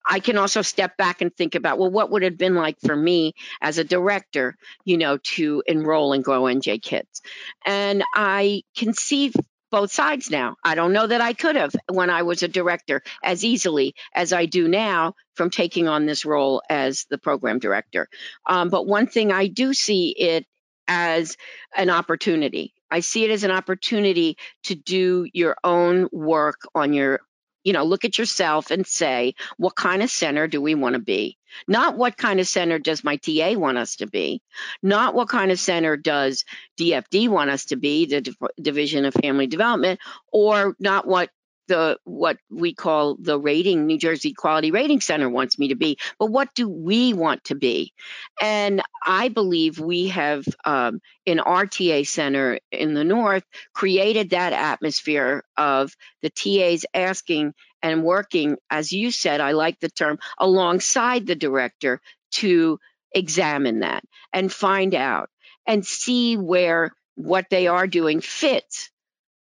[0.07, 2.77] I can also step back and think about, well, what would it have been like
[2.79, 7.21] for me as a director, you know, to enroll in Grow NJ Kids?
[7.65, 9.31] And I can see
[9.71, 10.57] both sides now.
[10.63, 14.33] I don't know that I could have when I was a director as easily as
[14.33, 18.09] I do now from taking on this role as the program director.
[18.45, 20.45] Um, but one thing I do see it
[20.87, 21.37] as
[21.75, 22.73] an opportunity.
[22.91, 27.21] I see it as an opportunity to do your own work on your,
[27.63, 30.99] you know, look at yourself and say, what kind of center do we want to
[30.99, 31.37] be?
[31.67, 34.41] Not what kind of center does my TA want us to be?
[34.81, 36.45] Not what kind of center does
[36.79, 39.99] DFD want us to be, the Division of Family Development,
[40.31, 41.29] or not what
[41.71, 45.97] the what we call the rating New Jersey Quality Rating Center wants me to be,
[46.19, 47.93] but what do we want to be?
[48.41, 55.45] And I believe we have um, in RTA Center in the North created that atmosphere
[55.55, 61.35] of the TAs asking and working, as you said, I like the term, alongside the
[61.35, 62.79] director to
[63.13, 64.03] examine that
[64.33, 65.29] and find out
[65.65, 68.91] and see where what they are doing fits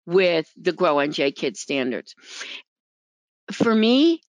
[0.09, 2.15] with the Grow NJ Kids standards.
[3.53, 4.23] For me,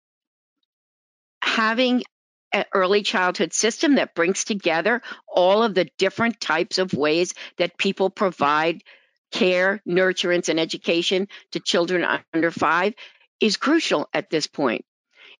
[1.43, 2.03] having
[2.51, 7.77] an early childhood system that brings together all of the different types of ways that
[7.77, 8.83] people provide
[9.31, 12.95] care, nurturance, and education to children under five
[13.39, 14.87] is crucial at this point.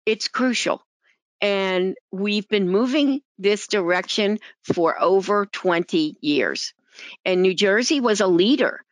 [0.05, 0.83] It's crucial.
[1.41, 4.39] And we've been moving this direction
[4.75, 6.75] for over 20 years.
[7.25, 8.83] And New Jersey was a leader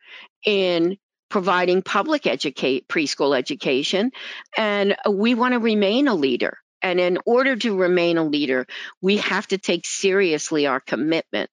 [0.47, 0.97] in
[1.35, 4.13] providing public educate preschool education
[4.57, 6.59] and we want to remain a leader.
[6.81, 8.69] And in order to remain a leader
[9.03, 11.51] we have to take seriously our commitment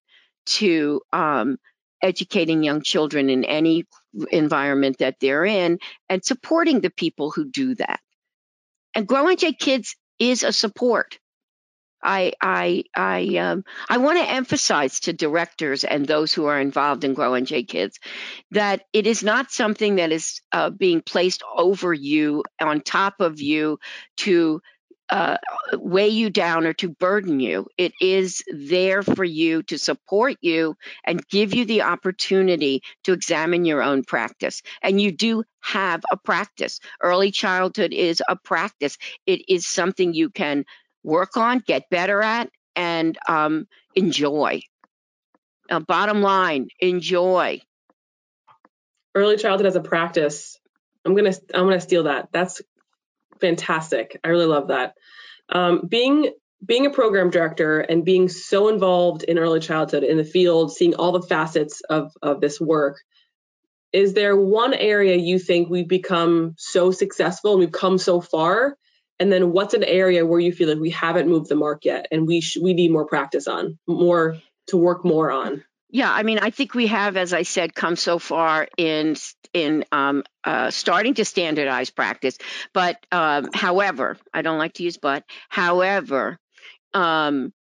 [0.58, 1.58] to um,
[2.00, 3.86] educating young children in any
[4.30, 8.02] environment that they're in and supporting the people who do that.
[8.94, 11.18] And Grow NJ Kids is a support
[12.04, 17.04] I I I um, I want to emphasize to directors and those who are involved
[17.04, 18.00] in Grow NJ Kids
[18.52, 23.42] that it is not something that is uh, being placed over you on top of
[23.42, 23.80] you
[24.18, 24.62] to
[25.12, 25.38] uh,
[25.74, 27.68] weigh you down or to burden you.
[27.78, 33.66] It is there for you to support you and give you the opportunity to examine
[33.66, 34.62] your own practice.
[34.82, 36.80] And you do have a practice.
[37.02, 38.98] Early childhood is a practice.
[39.26, 40.64] It is something you can
[41.04, 44.62] work on, get better at, and um, enjoy.
[45.70, 47.62] Uh, bottom line, enjoy.
[49.16, 50.60] Early childhood as a practice.
[51.06, 52.30] I'm gonna I'm gonna steal that.
[52.32, 52.62] That's
[53.40, 54.20] fantastic.
[54.24, 54.96] I really love that.
[55.50, 56.32] Um, being
[56.64, 60.96] being a program director and being so involved in early childhood in the field, seeing
[60.96, 63.00] all the facets of of this work,
[63.92, 68.78] is there one area you think we've become so successful and we've come so far
[69.22, 72.08] and then what's an area where you feel like we haven't moved the mark yet
[72.12, 76.24] and we sh- we need more practice on more to work more on Yeah, I
[76.24, 79.16] mean, I think we have, as I said, come so far in
[79.54, 82.38] in um, uh, starting to standardize practice.
[82.74, 85.24] But um, however, I don't like to use but.
[85.50, 86.40] However,
[86.94, 87.54] um,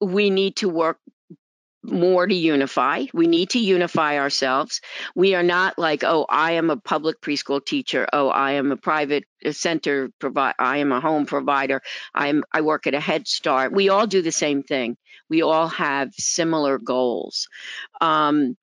[0.00, 0.98] we need to work
[1.90, 3.04] more to unify.
[3.12, 4.80] We need to unify ourselves.
[5.14, 8.06] We are not like, oh, I am a public preschool teacher.
[8.12, 10.56] Oh, I am a private uh, center provider.
[10.58, 11.82] I am a home provider.
[12.14, 13.72] I'm I work at a Head Start.
[13.72, 14.96] We all do the same thing.
[15.28, 17.48] We all have similar goals.
[18.00, 18.56] Um,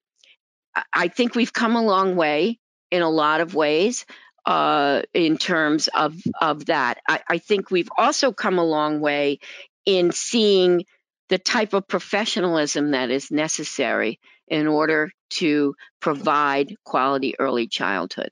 [0.94, 2.60] I think we've come a long way
[2.92, 4.06] in a lot of ways
[4.46, 7.00] uh, in terms of of that.
[7.08, 9.40] I, I think we've also come a long way
[9.86, 10.86] in seeing
[11.30, 18.30] the type of professionalism that is necessary in order to provide quality early childhood.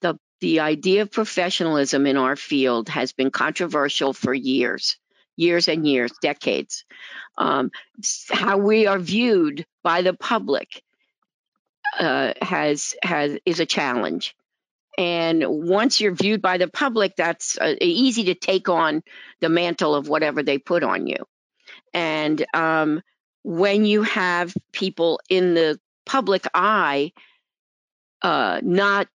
[0.00, 4.96] The, the idea of professionalism in our field has been controversial for years,
[5.36, 6.84] years and years, decades.
[7.36, 7.70] Um,
[8.30, 10.82] how we are viewed by the public
[11.98, 14.34] uh, has has is a challenge.
[14.98, 19.02] And once you're viewed by the public, that's uh, easy to take on
[19.40, 21.16] the mantle of whatever they put on you.
[22.20, 23.02] And um,
[23.42, 27.12] when you have people in the public eye
[28.20, 29.08] uh, not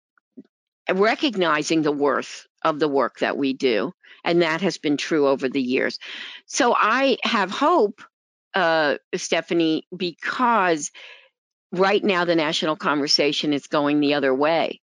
[0.91, 3.93] recognizing the worth of the work that we do,
[4.23, 5.99] and that has been true over the years.
[6.47, 8.01] So I have hope,
[8.55, 10.91] uh, Stephanie, because
[11.71, 14.81] right now the national conversation is going the other way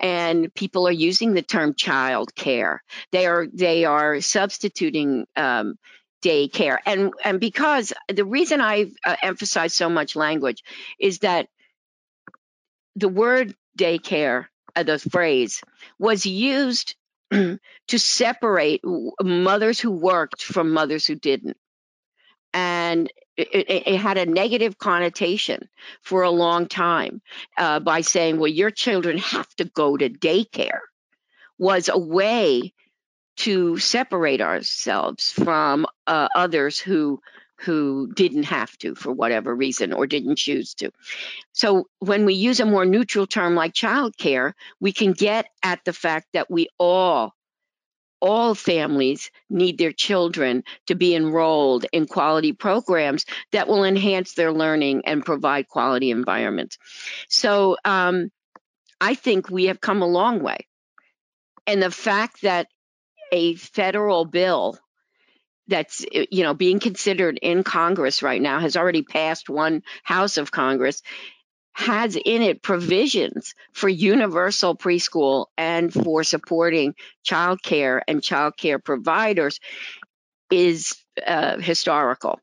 [0.00, 2.82] and people are using the term child care
[3.12, 5.74] they are they are substituting um,
[6.22, 6.78] daycare.
[6.86, 10.62] And and because the reason I uh, emphasize so much language
[10.98, 11.48] is that
[12.96, 14.46] the word daycare,
[14.76, 15.62] uh, the phrase,
[15.98, 16.94] was used
[17.30, 17.58] to
[17.98, 18.82] separate
[19.22, 21.56] mothers who worked from mothers who didn't.
[22.52, 25.68] And it, it, it, had a negative connotation
[26.02, 27.22] for a long time
[27.56, 30.80] uh, by saying, well, your children have to go to daycare,
[31.58, 32.74] was a way
[33.40, 37.20] to separate ourselves from uh, others who
[37.60, 40.90] who didn't have to for whatever reason or didn't choose to.
[41.52, 45.92] So when we use a more neutral term like childcare, we can get at the
[45.92, 47.34] fact that we all
[48.20, 54.52] all families need their children to be enrolled in quality programs that will enhance their
[54.52, 56.76] learning and provide quality environments.
[57.28, 58.30] So um,
[59.00, 60.66] I think we have come a long way.
[61.66, 62.68] And the fact that
[63.32, 64.78] a federal bill
[65.68, 70.36] that's eh, you know being considered in Congress right now has already passed one house
[70.36, 71.02] of Congress
[71.72, 78.78] has in it provisions for universal preschool and for supporting child care and child care
[78.78, 79.60] providers
[80.50, 82.40] is uh, historical.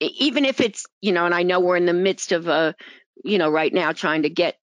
[0.00, 2.74] Even if it's you know and i know we're in the midst of a
[3.24, 4.56] you know right now trying to get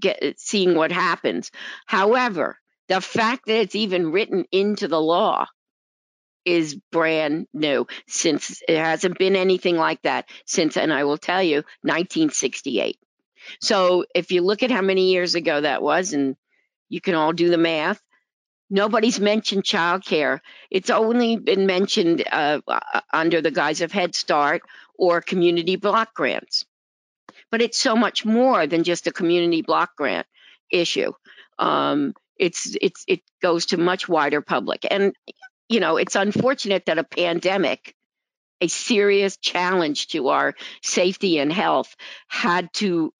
[0.00, 1.50] get seeing what happens.
[1.86, 2.59] However
[2.90, 5.46] the fact that it's even written into the law
[6.44, 11.40] is brand new since it hasn't been anything like that since, and I will tell
[11.40, 12.98] you, 1968.
[13.60, 16.34] So if you look at how many years ago that was, and
[16.88, 18.02] you can all do the math,
[18.68, 20.40] nobody's mentioned childcare.
[20.68, 24.62] It's only been mentioned uh, uh under the guise of Head Start
[24.98, 26.64] or community block grants.
[27.52, 30.26] But it's so much more than just a community block grant
[30.72, 31.12] issue.
[31.56, 34.86] Um, it's it's it goes to much wider public.
[34.90, 35.14] And
[35.68, 37.94] you know it's unfortunate that a pandemic
[38.62, 41.94] a serious challenge to our safety and health
[42.28, 43.12] had to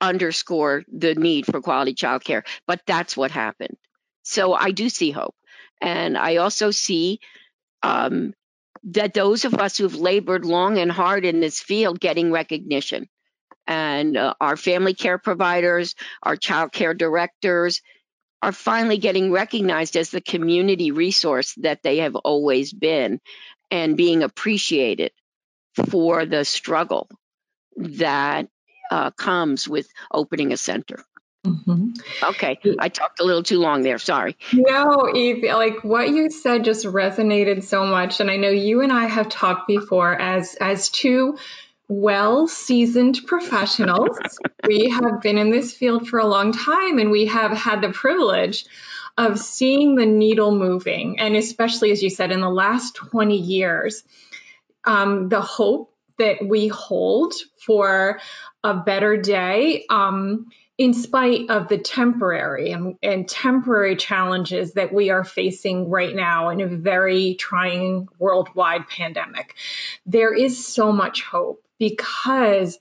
[0.00, 3.76] underscore the need for quality childcare but that's what happened.
[4.22, 5.34] So i do see hope.
[5.80, 7.20] And i also see
[7.82, 8.34] um,
[8.84, 13.08] that those of us who've labored long and hard in this field getting recognition.
[13.66, 17.82] And uh, our family care providers our child care directors
[18.42, 23.20] are finally getting recognized as the community resource that they have always been
[23.70, 25.12] and being appreciated
[25.90, 27.08] for the struggle
[27.76, 28.48] that
[28.90, 31.04] uh, comes with opening a center.
[31.46, 31.92] Mm-hmm.
[32.22, 33.98] Okay, I talked a little too long there.
[33.98, 34.36] Sorry.
[34.52, 38.92] No, Eve, like what you said just resonated so much, and I know you and
[38.92, 41.38] I have talked before as as two
[41.90, 44.16] well seasoned professionals.
[44.66, 47.90] we have been in this field for a long time and we have had the
[47.90, 48.64] privilege
[49.18, 51.18] of seeing the needle moving.
[51.18, 54.04] And especially, as you said, in the last 20 years,
[54.84, 58.20] um, the hope that we hold for
[58.62, 59.84] a better day.
[59.90, 60.46] Um,
[60.78, 66.48] in spite of the temporary and, and, temporary challenges that we are facing right now
[66.48, 69.56] in a very trying worldwide pandemic,
[70.06, 72.78] there is so much hope because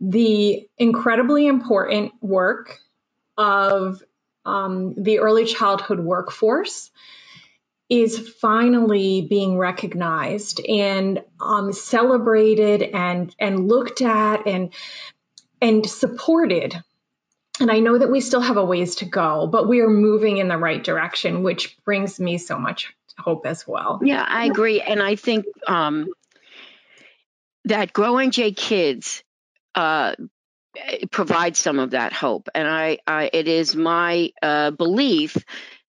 [0.00, 2.80] the incredibly important work
[3.38, 4.02] of
[4.44, 6.90] um, the early childhood workforce
[7.88, 14.72] is finally being recognized and um, celebrated and and looked at and
[15.60, 16.74] and supported.
[17.60, 20.38] And I know that we still have a ways to go, but we are moving
[20.38, 24.00] in the right direction, which brings me so much hope as well.
[24.02, 26.08] Yeah, I agree, and I think um,
[27.70, 29.22] that Grow NJ Kids
[29.74, 30.14] uh,
[31.10, 35.36] provides some of that hope, and I, I it is my uh, belief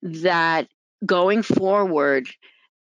[0.02, 0.68] that
[1.06, 2.28] going forward,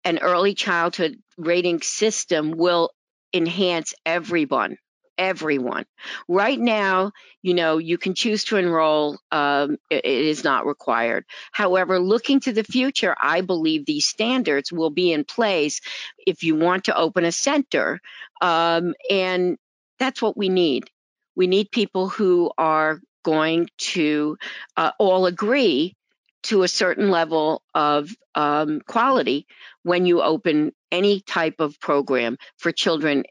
[0.04, 2.90] an early childhood rating system will
[3.34, 4.76] enhance everyone
[5.18, 5.84] everyone.
[6.28, 11.24] Right now, you know, you can choose to enroll, um, it, it is not required.
[11.52, 15.80] However, looking to the future, I believe these standards will be in place
[16.18, 18.00] if you want to open a center.
[18.40, 19.58] Um, and
[19.98, 20.90] that's what we need.
[21.34, 24.36] We need people who are going to
[24.76, 25.96] uh, all agree
[26.44, 29.46] to a certain level of um, quality
[29.82, 33.24] when you open any type of program for children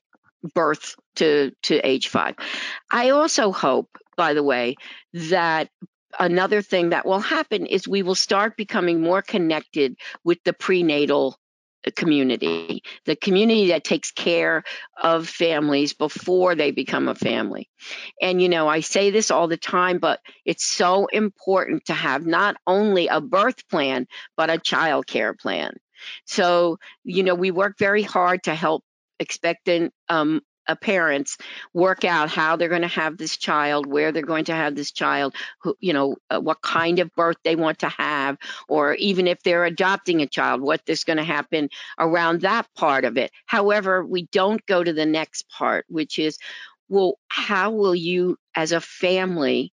[0.53, 2.35] birth to to age five.
[2.89, 4.75] I also hope, by the way,
[5.13, 5.69] that
[6.19, 11.37] another thing that will happen is we will start becoming more connected with the prenatal
[11.95, 14.63] community, the community that takes care
[15.01, 17.69] of families before they become a family.
[18.21, 22.25] And, you know, I say this all the time, but it's so important to have
[22.25, 24.05] not only a birth plan,
[24.37, 25.73] but a child care plan.
[26.25, 28.83] So, you know, we work very hard to help
[29.21, 31.37] expectant um, uh, parents
[31.73, 34.91] work out how they're going to have this child, where they're going to have this
[34.91, 39.27] child, who, you know, uh, what kind of birth they want to have, or even
[39.27, 41.69] if they're adopting a child, what is going to happen
[41.99, 43.31] around that part of it.
[43.45, 46.37] However, we don't go to the next part, which is,
[46.89, 49.73] well, how will you as a family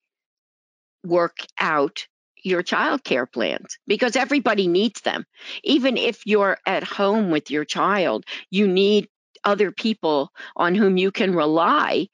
[1.04, 2.08] work out
[2.44, 5.26] your child care plans because everybody needs them.
[5.64, 9.08] Even if you're at home with your child, you need
[9.44, 12.08] other people on whom you can rely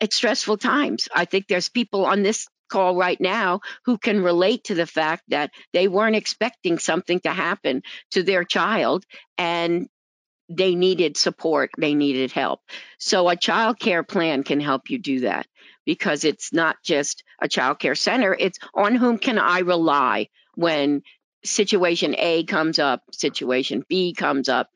[0.00, 1.08] at stressful times.
[1.14, 5.22] I think there's people on this call right now who can relate to the fact
[5.28, 9.04] that they weren't expecting something to happen to their child
[9.38, 9.88] and
[10.48, 12.60] they needed support, they needed help.
[12.98, 15.46] So a child care plan can help you do that
[15.84, 21.02] because it's not just a child care center, it's on whom can I rely when
[21.50, 24.68] situation A comes up, situation B comes up.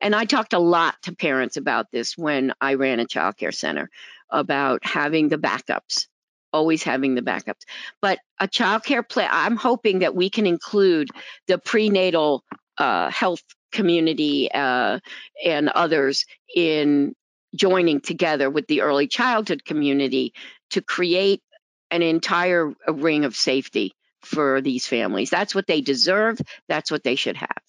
[0.00, 3.52] And I talked a lot to parents about this when I ran a child care
[3.52, 3.90] center
[4.30, 6.06] about having the backups,
[6.52, 7.62] always having the backups.
[8.00, 11.08] But a child care plan, I'm hoping that we can include
[11.46, 12.44] the prenatal
[12.78, 13.42] uh, health
[13.72, 15.00] community uh,
[15.44, 17.14] and others in
[17.54, 20.32] joining together with the early childhood community
[20.70, 21.42] to create
[21.90, 25.30] an entire ring of safety for these families.
[25.30, 26.40] That's what they deserve.
[26.68, 27.62] That's what they should have.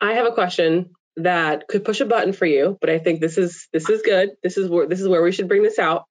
[0.00, 3.38] I have a question that could push a button for you, but I think this
[3.38, 4.30] is this is good.
[4.42, 6.04] This is where this is where we should bring this out.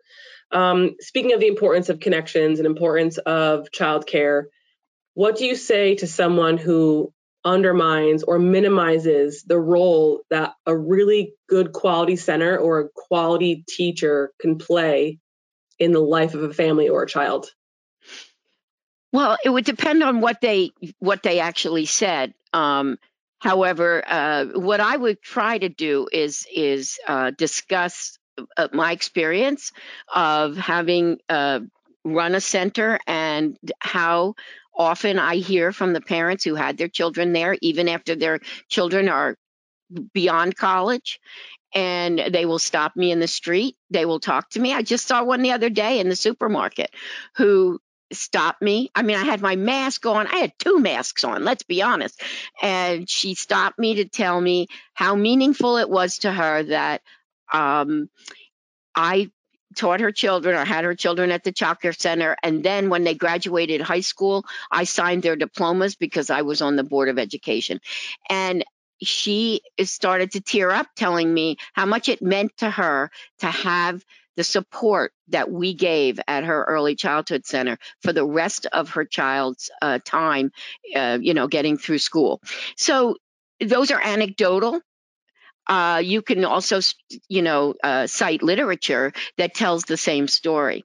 [0.52, 4.46] Um, speaking of the importance of connections and importance of childcare,
[5.14, 7.14] what do you say to someone who
[7.44, 14.32] undermines or minimizes the role that a really good quality center or a quality teacher
[14.40, 15.20] can play
[15.80, 17.50] in the life of a family or a child?
[19.12, 22.34] Well, it would depend on what they what they actually said.
[22.54, 22.98] Um,
[23.40, 28.18] however, uh, what I would try to do is is uh, discuss
[28.58, 29.72] uh, my experience
[30.14, 31.60] of having uh,
[32.06, 34.36] run a center and how
[34.74, 38.40] often I hear from the parents who had their children there, even after their
[38.70, 39.36] children are
[40.14, 41.20] beyond college,
[41.74, 43.76] and they will stop me in the street.
[43.90, 44.74] They will talk to me.
[44.74, 46.92] I just saw one the other day in the supermarket
[47.38, 47.80] who
[48.12, 48.92] stopped me.
[48.96, 50.28] I mean, I had my mask on.
[50.28, 52.22] I had two masks on, let's be honest.
[52.62, 57.02] And she stopped me to tell me how meaningful it was to her that
[57.52, 58.10] um,
[58.96, 59.32] I
[59.76, 62.36] taught her children or had her children at the childcare center.
[62.44, 66.76] And then when they graduated high school, I signed their diplomas because I was on
[66.76, 67.80] the board of education.
[68.30, 68.66] And
[69.02, 73.10] she started to tear up telling me how much it meant to her
[73.40, 74.04] to have
[74.38, 79.06] the support that we gave at her early childhood center for the rest of her
[79.06, 80.52] child's uh, time,
[80.96, 82.42] uh, you know, getting through school.
[82.78, 83.18] So
[83.60, 84.82] those are anecdotal.
[85.68, 86.80] Uh, you can also,
[87.30, 90.84] you know, uh, cite literature that tells the same story.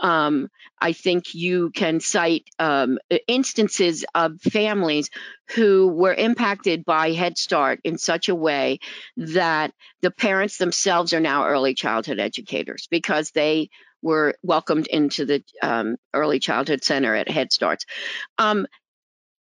[0.00, 0.48] Um,
[0.80, 5.10] I think you can cite um, instances of families
[5.54, 8.80] who were impacted by Head Start in such a way
[9.16, 9.72] that
[10.02, 13.70] the parents themselves are now early childhood educators because they
[14.02, 17.86] were welcomed into the um, early childhood center at Head Starts.
[18.38, 18.66] Um,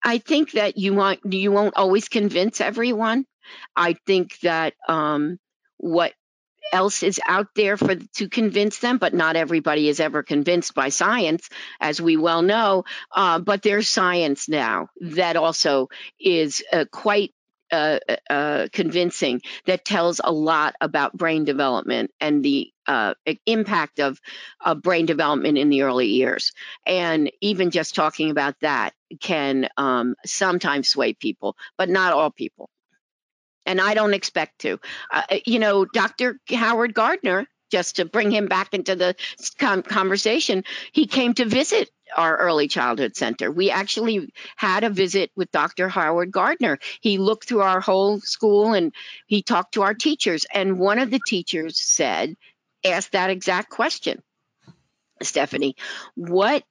[0.04, 3.26] I think that you want you won't always convince everyone.
[3.76, 5.38] I think that um,
[5.78, 6.12] what
[6.72, 10.88] else is out there for to convince them, but not everybody is ever convinced by
[10.88, 11.48] science,
[11.80, 12.84] as we well know.
[13.14, 15.88] Uh, but there's science now that also
[16.18, 17.32] is uh, quite
[17.70, 17.98] uh,
[18.30, 23.14] uh, convincing that tells a lot about brain development and the uh,
[23.46, 24.20] impact of,
[24.82, 26.52] brain development in the early years.
[26.86, 32.68] And even just talking about that can um, sometimes sway people, but not all people.
[33.66, 34.78] And I don't expect to.
[35.10, 36.38] Uh, you know, Dr.
[36.50, 39.16] Howard Gardner just to bring him back into the
[39.58, 40.62] conversation,
[40.92, 43.50] he came to visit our early childhood center.
[43.50, 45.88] We actually had a visit with Dr.
[45.88, 46.78] Howard Gardner.
[47.00, 48.94] He looked through our whole school and
[49.26, 50.46] he talked to our teachers.
[50.52, 52.36] And one of the teachers said,
[52.84, 54.22] asked that exact question,
[55.22, 55.74] Stephanie,
[56.14, 56.62] what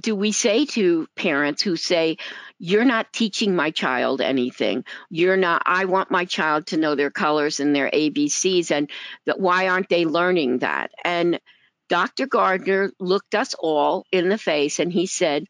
[0.00, 2.16] do we say to parents who say,
[2.58, 4.84] You're not teaching my child anything?
[5.10, 8.90] You're not, I want my child to know their colors and their ABCs, and
[9.26, 10.90] that why aren't they learning that?
[11.04, 11.40] And
[11.88, 12.26] Dr.
[12.26, 15.44] Gardner looked us all in the face and he said,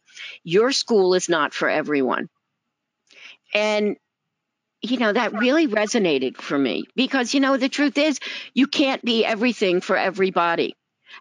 [0.45, 2.29] Your school is not for everyone.
[3.55, 3.97] And
[4.81, 8.21] you know, that really resonated for me because, you know, the truth is
[8.55, 10.77] you can't be everything for everybody.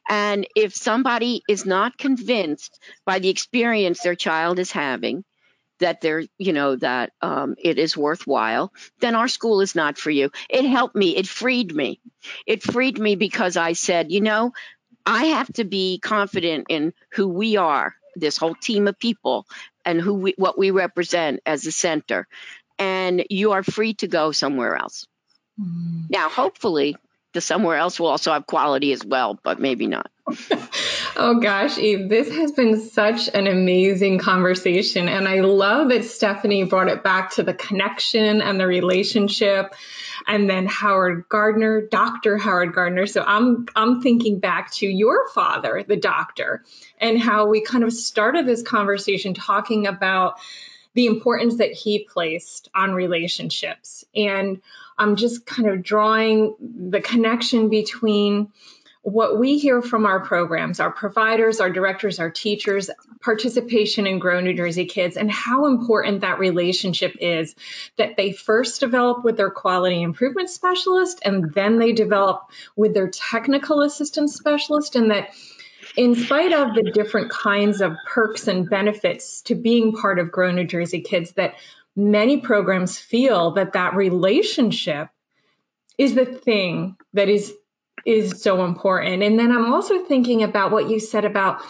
[0.08, 5.24] And if somebody is not convinced by the experience their child is having,
[5.80, 10.10] that they're, you know, that um, it is worthwhile, then our school is not for
[10.10, 10.32] you.
[10.50, 11.16] It helped me.
[11.16, 12.00] It freed me.
[12.46, 14.54] It freed me because I said, you know,
[15.06, 19.46] I have to be confident in who we are, this whole team of people,
[19.86, 22.28] and who we, what we represent as a center.
[22.80, 25.08] And you are free to go somewhere else.
[25.60, 26.10] Mm.
[26.10, 26.96] Now, hopefully,
[27.42, 30.10] somewhere else will also have quality as well, but maybe not.
[31.16, 35.08] oh gosh, Eve, this has been such an amazing conversation.
[35.08, 39.74] And I love that Stephanie brought it back to the connection and the relationship.
[40.28, 42.38] And then Howard Gardner, Dr.
[42.38, 43.06] Howard Gardner.
[43.06, 46.64] So I'm I'm thinking back to your father, the doctor,
[47.00, 50.40] and how we kind of started this conversation talking about
[50.94, 54.04] the importance that he placed on relationships.
[54.16, 54.62] And
[54.98, 58.52] I'm just kind of drawing the connection between
[59.04, 62.90] what we hear from our programs, our providers, our directors, our teachers,
[63.22, 67.56] participation in Grow New Jersey Kids, and how important that relationship is
[67.98, 73.10] that they first develop with their quality improvement specialist and then they develop with their
[73.10, 75.30] technical assistance specialist, and that
[75.96, 80.52] in spite of the different kinds of perks and benefits to being part of Grow
[80.52, 81.56] New Jersey Kids, that
[81.98, 85.10] many programs feel that that relationship
[85.98, 87.54] is the thing that is
[88.06, 89.24] is so important.
[89.24, 91.62] And then I'm also thinking about what you said about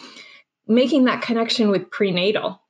[0.68, 2.62] making that connection with prenatal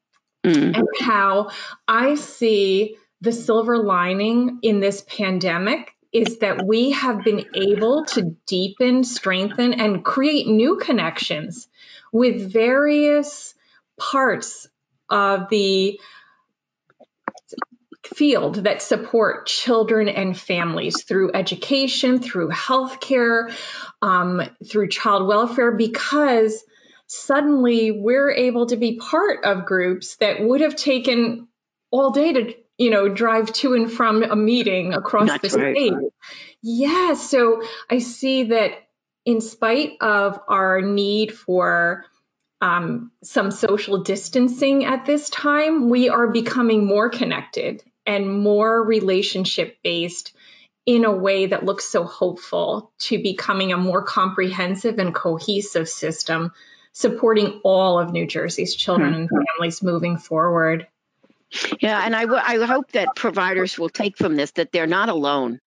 [0.46, 0.78] mm.
[0.78, 1.50] and how
[1.88, 8.36] I see the silver lining in this pandemic is that we have been able to
[8.46, 11.68] deepen, strengthen, and create new connections
[12.14, 13.54] with various
[14.00, 14.68] parts
[15.10, 16.00] of the
[18.16, 23.54] field that support children and families through education, through healthcare,
[24.02, 26.64] um, through child welfare, because
[27.08, 31.48] suddenly we're able to be part of groups that would have taken
[31.92, 35.94] all day to you know drive to and from a meeting across That's the state
[35.94, 36.12] right.
[36.62, 38.72] yeah so i see that
[39.26, 42.06] in spite of our need for
[42.62, 49.78] um, some social distancing at this time, we are becoming more connected and more relationship
[49.84, 50.34] based
[50.86, 56.52] in a way that looks so hopeful to becoming a more comprehensive and cohesive system
[56.94, 59.36] supporting all of New Jersey's children and hmm.
[59.36, 60.88] families moving forward.
[61.82, 65.10] Yeah, and I, w- I hope that providers will take from this that they're not
[65.10, 65.60] alone.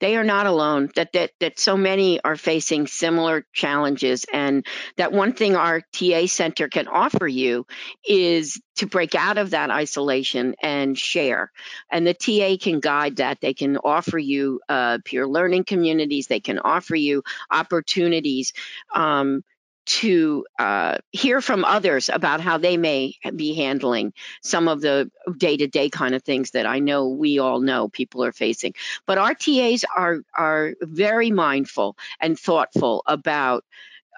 [0.00, 0.90] They are not alone.
[0.96, 4.66] That that that so many are facing similar challenges, and
[4.96, 7.66] that one thing our TA center can offer you
[8.06, 11.52] is to break out of that isolation and share.
[11.90, 13.40] And the TA can guide that.
[13.40, 16.26] They can offer you uh, peer learning communities.
[16.26, 18.52] They can offer you opportunities.
[18.94, 19.42] Um,
[19.88, 24.12] to uh, hear from others about how they may be handling
[24.42, 27.88] some of the day to day kind of things that I know we all know
[27.88, 28.74] people are facing.
[29.06, 33.64] But our TAs are are very mindful and thoughtful about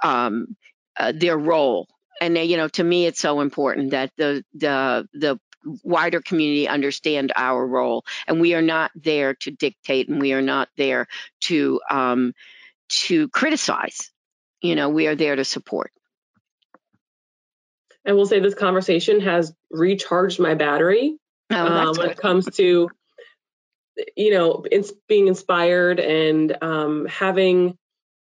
[0.03, 0.57] um,
[0.97, 1.89] uh, their role.
[2.21, 5.39] And you know, to me, it's so important that the the the
[5.85, 10.43] wider community understand our role, and we are not there to dictate, and we are
[10.43, 11.07] not there
[11.43, 12.35] to um,
[12.89, 14.11] to criticize.
[14.63, 15.93] You know, we are there to support.
[18.07, 21.17] I will say this conversation has recharged my battery
[21.51, 22.89] oh, um, when it comes to,
[24.17, 27.77] you know, it's being inspired and um, having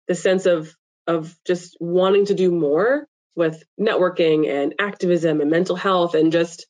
[0.08, 0.74] the sense of
[1.06, 6.66] of just wanting to do more with networking and activism and mental health and just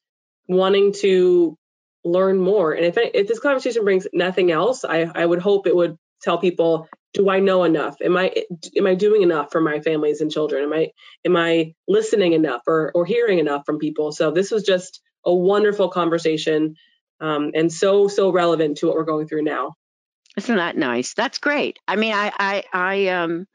[0.47, 1.59] wanting to
[2.05, 2.73] learn more.
[2.73, 5.97] And if I, if this conversation brings nothing else, I, I would hope it would
[6.23, 7.97] tell people do i know enough?
[8.03, 8.33] Am i
[8.77, 10.65] am i doing enough for my families and children?
[10.65, 10.89] Am i
[11.25, 14.13] am i listening enough or or hearing enough from people?
[14.13, 16.77] So this was just a wonderful conversation
[17.21, 19.75] um, and so so relevant to what we're going through now.
[20.37, 21.15] Isn't that nice?
[21.15, 21.79] That's great.
[21.89, 23.47] I mean i i i um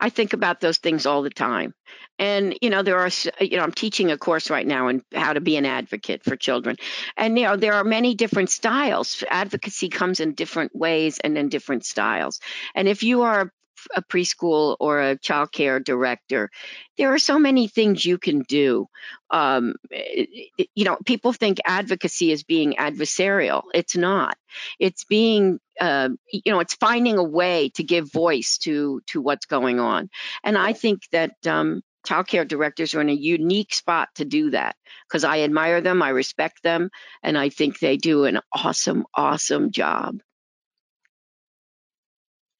[0.00, 1.74] I think about those things all the time.
[2.18, 5.32] And, you know, there are, you know, I'm teaching a course right now on how
[5.32, 6.76] to be an advocate for children.
[7.16, 9.22] And, you know, there are many different styles.
[9.28, 12.40] Advocacy comes in different ways and in different styles.
[12.74, 13.52] And if you are
[13.94, 16.50] a preschool or a child care director,
[16.98, 18.86] there are so many things you can do.
[19.30, 23.62] Um, you know, people think advocacy is being adversarial.
[23.74, 24.36] It's not.
[24.78, 29.46] It's being, uh, you know, it's finding a way to give voice to to what's
[29.46, 30.10] going on.
[30.42, 34.50] And I think that um, child care directors are in a unique spot to do
[34.50, 34.76] that
[35.08, 36.90] because I admire them, I respect them,
[37.22, 40.20] and I think they do an awesome, awesome job.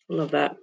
[0.08, 0.56] Love that.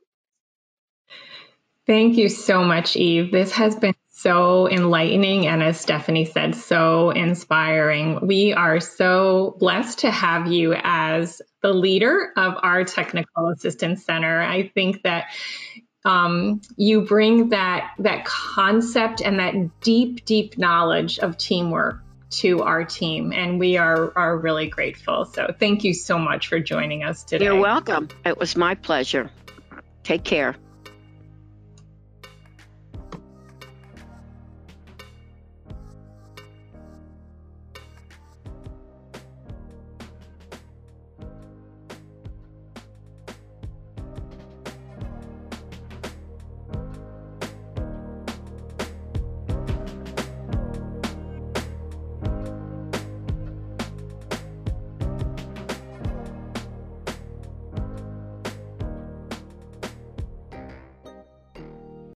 [1.87, 3.31] Thank you so much, Eve.
[3.31, 8.27] This has been so enlightening and, as Stephanie said, so inspiring.
[8.27, 14.41] We are so blessed to have you as the leader of our Technical Assistance Center.
[14.41, 15.27] I think that
[16.03, 22.83] um, you bring that that concept and that deep, deep knowledge of teamwork to our
[22.83, 25.23] team, and we are are really grateful.
[25.23, 27.45] So, thank you so much for joining us today.
[27.45, 28.09] You're welcome.
[28.25, 29.31] It was my pleasure.
[30.03, 30.55] Take care.